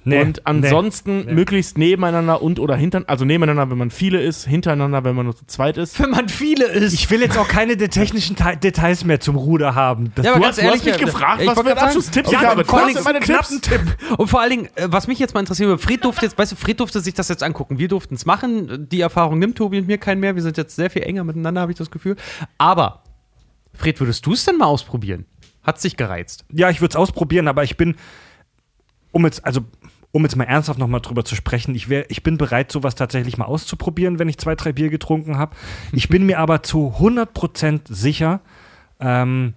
Nee, 0.07 0.21
und 0.21 0.47
ansonsten 0.47 1.33
möglichst 1.33 1.77
nebeneinander 1.77 2.41
und 2.41 2.59
oder 2.59 2.75
hinter, 2.75 3.03
also 3.07 3.25
nebeneinander, 3.25 3.69
wenn 3.69 3.77
man 3.77 3.91
viele 3.91 4.21
ist, 4.21 4.47
hintereinander, 4.47 5.03
wenn 5.03 5.15
man 5.15 5.25
nur 5.25 5.35
zu 5.35 5.45
zweit 5.45 5.77
ist. 5.77 5.99
Wenn 5.99 6.11
man 6.11 6.29
viele 6.29 6.65
ist. 6.65 6.93
Ich 6.93 7.09
will 7.11 7.21
jetzt 7.21 7.37
auch 7.37 7.47
keine 7.47 7.77
de 7.77 7.89
technischen 7.89 8.35
Te 8.35 8.57
Details 8.57 9.03
mehr 9.03 9.19
zum 9.19 9.35
Ruder 9.35 9.75
haben. 9.75 10.11
Das 10.15 10.25
Ja, 10.25 10.37
Du 10.37 10.45
hast, 10.45 10.57
du 10.57 10.63
hast 10.63 10.69
ehrlich, 10.69 10.85
mich 10.85 10.99
ja, 10.99 11.05
gefragt, 11.05 11.41
ich 11.41 11.47
was 11.47 11.59
für 11.59 11.77
Abschlusstipps 11.77 12.31
ja, 12.31 12.39
ich 12.39 12.45
habe. 12.47 12.65
vor 12.65 12.89
sind 12.89 13.03
meine 13.03 13.19
knappen 13.19 13.61
Tipps. 13.61 13.83
Und 14.17 14.27
vor 14.27 14.41
allen 14.41 14.49
Dingen, 14.49 14.65
äh, 14.75 14.87
was 14.89 15.07
mich 15.07 15.19
jetzt 15.19 15.33
mal 15.33 15.41
interessiert, 15.41 15.67
würde, 15.67 15.81
Fred 15.81 16.03
durfte 16.03 16.25
jetzt, 16.25 16.37
weißt 16.37 16.53
du, 16.53 16.55
Fred 16.55 16.79
durfte 16.79 17.01
sich 17.01 17.13
das 17.13 17.27
jetzt 17.29 17.43
angucken. 17.43 17.77
Wir 17.79 17.87
durften 17.87 18.15
es 18.15 18.25
machen. 18.25 18.87
Die 18.89 19.01
Erfahrung 19.01 19.39
nimmt 19.39 19.57
Tobi 19.57 19.79
und 19.79 19.87
mir 19.87 19.97
keinen 19.97 20.19
mehr. 20.19 20.35
Wir 20.35 20.41
sind 20.41 20.57
jetzt 20.57 20.75
sehr 20.75 20.89
viel 20.89 21.03
enger 21.03 21.23
miteinander, 21.23 21.61
habe 21.61 21.71
ich 21.71 21.77
das 21.77 21.91
Gefühl. 21.91 22.15
Aber, 22.57 23.03
Fred, 23.73 23.99
würdest 23.99 24.25
du 24.25 24.33
es 24.33 24.45
denn 24.45 24.57
mal 24.57 24.65
ausprobieren? 24.65 25.25
Hat's 25.63 25.81
dich 25.81 25.97
gereizt? 25.97 26.45
Ja, 26.51 26.69
ich 26.69 26.79
würde 26.79 26.91
es 26.93 26.95
ausprobieren, 26.95 27.47
aber 27.47 27.63
ich 27.63 27.75
bin, 27.75 27.95
um 29.11 29.25
jetzt, 29.25 29.43
also, 29.45 29.61
um 30.11 30.23
jetzt 30.23 30.35
mal 30.35 30.45
ernsthaft 30.45 30.79
nochmal 30.79 31.01
drüber 31.01 31.25
zu 31.25 31.35
sprechen, 31.35 31.75
ich, 31.75 31.89
wär, 31.89 32.09
ich 32.09 32.23
bin 32.23 32.37
bereit, 32.37 32.71
sowas 32.71 32.95
tatsächlich 32.95 33.37
mal 33.37 33.45
auszuprobieren, 33.45 34.19
wenn 34.19 34.29
ich 34.29 34.37
zwei, 34.37 34.55
drei 34.55 34.71
Bier 34.71 34.89
getrunken 34.89 35.37
habe. 35.37 35.55
Ich 35.91 36.09
bin 36.09 36.25
mir 36.25 36.39
aber 36.39 36.63
zu 36.63 36.95
100% 36.99 37.81
sicher, 37.89 38.41
ähm, 38.99 39.53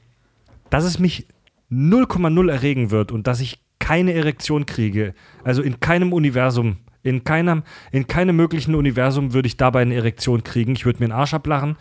dass 0.69 0.85
es 0.85 0.99
mich 0.99 1.27
0,0 1.71 2.51
erregen 2.51 2.91
wird 2.91 3.13
und 3.13 3.27
dass 3.27 3.41
ich 3.41 3.61
keine 3.79 4.13
Erektion 4.13 4.67
kriege. 4.67 5.15
Also 5.45 5.63
in 5.63 5.81
keinem 5.81 6.13
Universum. 6.13 6.79
In 7.03 7.25
keinem, 7.25 7.63
in 7.93 8.07
keinem 8.07 8.37
möglichen 8.37 8.75
Universum 8.75 9.33
würde 9.33 9.47
ich 9.47 9.57
dabei 9.57 9.81
eine 9.81 9.95
Erektion 9.95 10.45
kriegen. 10.45 10.73
Ich 10.73 10.85
würde 10.85 10.99
mir 10.99 11.07
einen 11.07 11.19
Arsch 11.19 11.33
ablachen. 11.33 11.77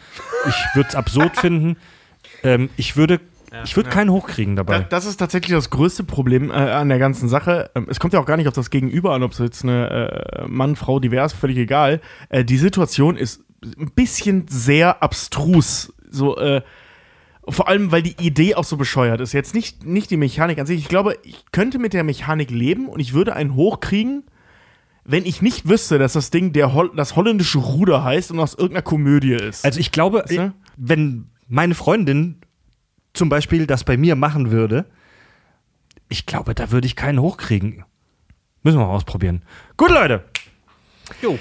Ich 0.48 0.56
würde 0.76 0.88
es 0.88 0.96
absurd 0.96 1.36
finden. 1.38 1.76
Ähm, 2.44 2.70
ich 2.78 2.96
würde, 2.96 3.20
ich 3.64 3.76
würde 3.76 3.90
keinen 3.90 4.10
hochkriegen 4.12 4.56
dabei. 4.56 4.80
Da- 4.80 4.86
Das 4.86 5.06
ist 5.06 5.18
tatsächlich 5.18 5.52
das 5.56 5.70
größte 5.70 6.04
Problem 6.04 6.50
äh, 6.52 6.54
an 6.54 6.90
der 6.90 7.00
ganzen 7.00 7.30
Sache. 7.30 7.70
Ähm, 7.76 7.88
es 7.90 8.00
kommt 8.00 8.14
ja 8.14 8.20
auch 8.20 8.26
gar 8.26 8.38
nicht 8.38 8.48
auf 8.48 8.54
das 8.54 8.70
Gegenüber 8.70 9.14
an, 9.14 9.24
ob 9.24 9.32
es 9.32 9.40
jetzt 9.40 9.64
eine 9.64 9.90
äh, 10.44 10.48
Mann, 10.48 10.76
Frau, 10.76 11.00
divers, 11.00 11.34
völlig 11.34 11.58
egal. 11.58 12.02
Äh, 12.30 12.44
die 12.46 12.58
Situation 12.58 13.16
ist 13.18 13.44
ein 13.78 13.92
bisschen 13.96 14.48
sehr 14.48 15.02
abstrus. 15.04 15.94
So, 16.10 16.38
äh, 16.38 16.62
vor 17.48 17.68
allem, 17.68 17.92
weil 17.92 18.04
die 18.04 18.16
Idee 18.20 18.56
auch 18.56 18.64
so 18.64 18.78
bescheuert 18.78 19.22
ist. 19.22 19.34
Jetzt 19.34 19.54
nicht, 19.56 19.86
nicht 19.86 20.12
die 20.12 20.18
Mechanik 20.18 20.60
an 20.60 20.66
sich. 20.68 20.80
Ich 20.80 20.88
glaube, 20.88 21.18
ich 21.24 21.46
könnte 21.52 21.80
mit 21.80 21.94
der 21.94 22.04
Mechanik 22.04 22.52
leben 22.52 22.88
und 22.88 23.00
ich 23.00 23.14
würde 23.14 23.36
einen 23.36 23.56
hochkriegen, 23.56 24.24
wenn 25.04 25.26
ich 25.26 25.42
nicht 25.42 25.68
wüsste, 25.68 25.98
dass 25.98 26.14
das 26.14 26.30
Ding 26.30 26.54
der 26.54 26.74
Hol 26.74 26.92
das 26.96 27.16
holländische 27.16 27.58
Ruder 27.58 28.04
heißt 28.04 28.32
und 28.32 28.40
aus 28.40 28.54
irgendeiner 28.54 28.84
Komödie 28.84 29.34
ist. 29.34 29.66
Also 29.66 29.80
ich 29.80 29.92
glaube, 29.92 30.20
Weißt 30.20 30.38
du? 30.38 30.54
wenn 30.78 31.26
meine 31.48 31.74
Freundin 31.74 32.36
zum 33.14 33.30
Beispiel 33.30 33.68
das 33.68 33.84
bei 33.84 33.98
mir 33.98 34.16
machen 34.16 34.52
würde, 34.52 34.86
ich 36.10 36.26
glaube, 36.26 36.56
da 36.56 36.72
würde 36.72 36.88
ich 36.88 36.96
keinen 36.96 37.20
hochkriegen. 37.20 37.86
Müssen 38.64 38.80
wir 38.80 38.86
mal 38.86 38.94
ausprobieren. 38.94 39.44
Gut, 39.78 39.90
Leute. 39.92 40.26
Jo. 41.22 41.38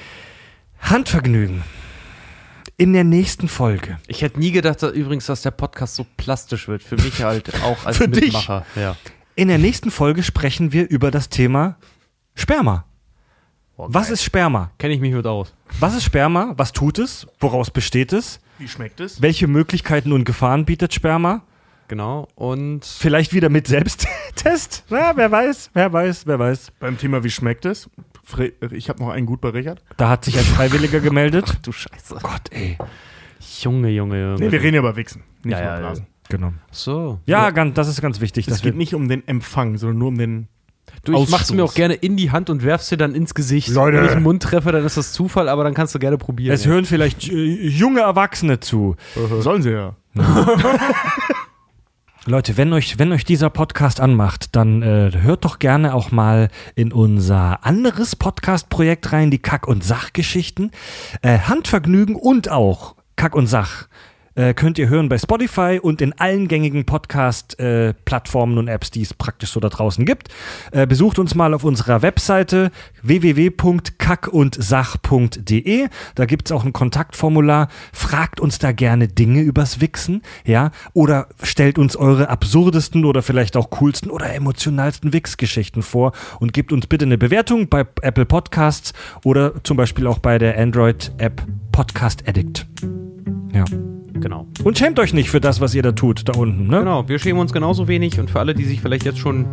Handvergnügen. 0.80 1.62
In 2.76 2.92
der 2.92 3.04
nächsten 3.04 3.48
Folge. 3.48 3.98
Ich 4.06 4.22
hätte 4.22 4.38
nie 4.38 4.52
gedacht, 4.52 4.82
dass, 4.82 4.92
übrigens, 4.92 5.26
dass 5.26 5.42
der 5.42 5.50
Podcast 5.50 5.96
so 5.96 6.06
plastisch 6.16 6.68
wird. 6.68 6.82
Für 6.82 6.96
mich 6.96 7.22
halt 7.22 7.52
auch 7.62 7.84
als 7.86 7.96
Für 7.98 8.08
dich. 8.08 8.26
Mitmacher. 8.26 8.64
Ja. 8.76 8.96
In 9.34 9.48
der 9.48 9.58
nächsten 9.58 9.90
Folge 9.90 10.22
sprechen 10.22 10.72
wir 10.72 10.88
über 10.88 11.10
das 11.10 11.28
Thema 11.28 11.76
Sperma. 12.34 12.84
Was 13.76 14.10
ist 14.10 14.22
Sperma? 14.22 14.72
Kenne 14.78 14.94
ich 14.94 15.00
mich 15.00 15.12
mit 15.12 15.26
aus. 15.26 15.54
Was 15.80 15.94
ist 15.94 16.04
Sperma? 16.04 16.54
Was 16.56 16.72
tut 16.72 16.98
es? 16.98 17.26
Woraus 17.40 17.70
besteht 17.70 18.12
es? 18.12 18.40
Wie 18.58 18.68
schmeckt 18.68 19.00
es? 19.00 19.22
Welche 19.22 19.46
Möglichkeiten 19.46 20.12
und 20.12 20.24
Gefahren 20.24 20.64
bietet 20.64 20.92
Sperma? 20.92 21.42
Genau. 21.88 22.28
Und 22.34 22.84
Vielleicht 22.84 23.32
wieder 23.32 23.48
mit 23.48 23.66
Selbsttest? 23.66 24.84
Na, 24.90 25.12
wer 25.16 25.30
weiß, 25.30 25.70
wer 25.74 25.92
weiß, 25.92 26.26
wer 26.26 26.38
weiß. 26.38 26.72
Beim 26.80 26.98
Thema 26.98 27.24
Wie 27.24 27.30
schmeckt 27.30 27.64
es? 27.64 27.88
Ich 28.72 28.88
habe 28.90 29.02
noch 29.02 29.08
einen 29.08 29.24
gut 29.26 29.40
bei 29.40 29.48
Richard. 29.48 29.82
Da 29.96 30.10
hat 30.10 30.24
sich 30.26 30.36
ein 30.38 30.44
Freiwilliger 30.44 31.00
gemeldet. 31.00 31.58
du 31.62 31.72
Scheiße. 31.72 32.16
Gott, 32.22 32.42
ey. 32.50 32.76
Junge, 33.60 33.88
Junge, 33.88 34.20
Junge. 34.20 34.36
Nee, 34.38 34.52
wir 34.52 34.60
reden 34.62 34.74
ja 34.74 34.80
über 34.80 34.96
Wichsen. 34.96 35.22
Nicht 35.42 35.52
Ja, 35.58 35.62
über 35.62 35.72
ja, 35.72 35.78
Blasen. 35.78 36.06
Genau. 36.28 36.52
so. 36.70 37.20
Ja, 37.24 37.48
ganz, 37.50 37.74
das 37.74 37.88
ist 37.88 38.02
ganz 38.02 38.20
wichtig. 38.20 38.46
Es 38.48 38.60
geht 38.60 38.76
nicht 38.76 38.94
um 38.94 39.08
den 39.08 39.26
Empfang, 39.26 39.78
sondern 39.78 39.98
nur 39.98 40.08
um 40.08 40.18
den. 40.18 40.48
Du, 41.04 41.12
ich 41.12 41.30
mach's 41.30 41.42
Ausstoß. 41.44 41.56
mir 41.56 41.64
auch 41.64 41.74
gerne 41.74 41.94
in 41.94 42.16
die 42.18 42.30
Hand 42.30 42.50
und 42.50 42.62
werf's 42.64 42.88
dir 42.90 42.96
dann 42.98 43.14
ins 43.14 43.34
Gesicht. 43.34 43.68
Leute. 43.68 43.96
Wenn 43.98 44.04
ich 44.06 44.10
den 44.12 44.22
Mund 44.22 44.42
treffe, 44.42 44.72
dann 44.72 44.84
ist 44.84 44.96
das 44.98 45.12
Zufall, 45.12 45.48
aber 45.48 45.64
dann 45.64 45.72
kannst 45.74 45.94
du 45.94 45.98
gerne 45.98 46.18
probieren. 46.18 46.52
es 46.54 46.66
hören 46.66 46.84
vielleicht 46.84 47.28
äh, 47.30 47.32
junge 47.68 48.00
Erwachsene 48.00 48.60
zu. 48.60 48.96
Sollen 49.40 49.62
sie 49.62 49.70
ja. 49.70 49.96
Leute, 52.28 52.58
wenn 52.58 52.74
euch, 52.74 52.98
wenn 52.98 53.10
euch 53.12 53.24
dieser 53.24 53.48
Podcast 53.48 54.00
anmacht, 54.00 54.54
dann 54.54 54.82
äh, 54.82 55.12
hört 55.22 55.46
doch 55.46 55.58
gerne 55.58 55.94
auch 55.94 56.10
mal 56.10 56.50
in 56.74 56.92
unser 56.92 57.64
anderes 57.64 58.16
Podcast-Projekt 58.16 59.12
rein, 59.12 59.30
die 59.30 59.38
Kack- 59.38 59.66
und 59.66 59.82
Sachgeschichten. 59.82 60.70
Äh, 61.22 61.38
Handvergnügen 61.38 62.16
und 62.16 62.50
auch 62.50 62.96
Kack 63.16 63.34
und 63.34 63.46
Sach 63.46 63.88
äh, 64.38 64.54
könnt 64.54 64.78
ihr 64.78 64.88
hören 64.88 65.08
bei 65.08 65.18
Spotify 65.18 65.80
und 65.82 66.00
in 66.00 66.12
allen 66.12 66.46
gängigen 66.46 66.86
Podcast-Plattformen 66.86 68.56
und 68.56 68.68
Apps, 68.68 68.92
die 68.92 69.02
es 69.02 69.12
praktisch 69.12 69.50
so 69.50 69.58
da 69.58 69.68
draußen 69.68 70.06
gibt. 70.06 70.28
Äh, 70.70 70.86
besucht 70.86 71.18
uns 71.18 71.34
mal 71.34 71.54
auf 71.54 71.64
unserer 71.64 72.02
Webseite 72.02 72.70
www.kackundsach.de. 73.02 75.88
Da 76.14 76.26
gibt's 76.26 76.52
auch 76.52 76.64
ein 76.64 76.72
Kontaktformular. 76.72 77.66
Fragt 77.92 78.38
uns 78.38 78.60
da 78.60 78.70
gerne 78.70 79.08
Dinge 79.08 79.40
übers 79.40 79.80
Wichsen, 79.80 80.22
ja, 80.44 80.70
oder 80.92 81.26
stellt 81.42 81.78
uns 81.78 81.96
eure 81.96 82.28
absurdesten 82.28 83.04
oder 83.04 83.22
vielleicht 83.22 83.56
auch 83.56 83.70
coolsten 83.70 84.10
oder 84.10 84.32
emotionalsten 84.32 85.12
Wix-Geschichten 85.12 85.82
vor 85.82 86.12
und 86.38 86.52
gebt 86.52 86.72
uns 86.72 86.86
bitte 86.86 87.06
eine 87.06 87.18
Bewertung 87.18 87.68
bei 87.68 87.84
Apple 88.02 88.26
Podcasts 88.26 88.92
oder 89.24 89.64
zum 89.64 89.76
Beispiel 89.76 90.06
auch 90.06 90.20
bei 90.20 90.38
der 90.38 90.56
Android-App 90.56 91.42
Podcast 91.72 92.28
Addict. 92.28 92.64
Ja. 93.52 93.64
Genau. 94.20 94.46
Und 94.64 94.78
schämt 94.78 94.98
euch 94.98 95.12
nicht 95.12 95.30
für 95.30 95.40
das, 95.40 95.60
was 95.60 95.74
ihr 95.74 95.82
da 95.82 95.92
tut, 95.92 96.28
da 96.28 96.32
unten, 96.32 96.66
ne? 96.66 96.80
Genau, 96.80 97.08
wir 97.08 97.18
schämen 97.18 97.40
uns 97.40 97.52
genauso 97.52 97.88
wenig 97.88 98.18
und 98.18 98.30
für 98.30 98.40
alle, 98.40 98.54
die 98.54 98.64
sich 98.64 98.80
vielleicht 98.80 99.04
jetzt 99.04 99.18
schon 99.18 99.46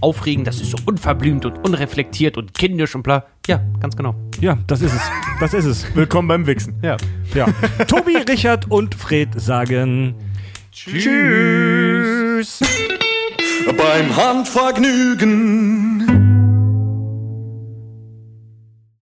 aufregen, 0.00 0.44
das 0.44 0.60
ist 0.60 0.70
so 0.70 0.78
unverblümt 0.86 1.44
und 1.44 1.58
unreflektiert 1.66 2.36
und 2.36 2.54
kindisch 2.54 2.94
und 2.94 3.02
bla. 3.02 3.24
Ja, 3.46 3.60
ganz 3.80 3.96
genau. 3.96 4.14
Ja, 4.40 4.58
das 4.66 4.80
ist 4.82 4.94
es. 4.94 5.02
Das 5.40 5.54
ist 5.54 5.64
es. 5.64 5.86
Willkommen 5.94 6.28
beim 6.28 6.46
Wichsen. 6.46 6.74
Ja. 6.82 6.96
Ja. 7.34 7.46
Tobi, 7.86 8.16
Richard 8.28 8.70
und 8.70 8.94
Fred 8.94 9.28
sagen 9.40 10.14
Tschüss. 10.72 12.60
Beim 13.66 14.16
Handvergnügen. 14.16 15.97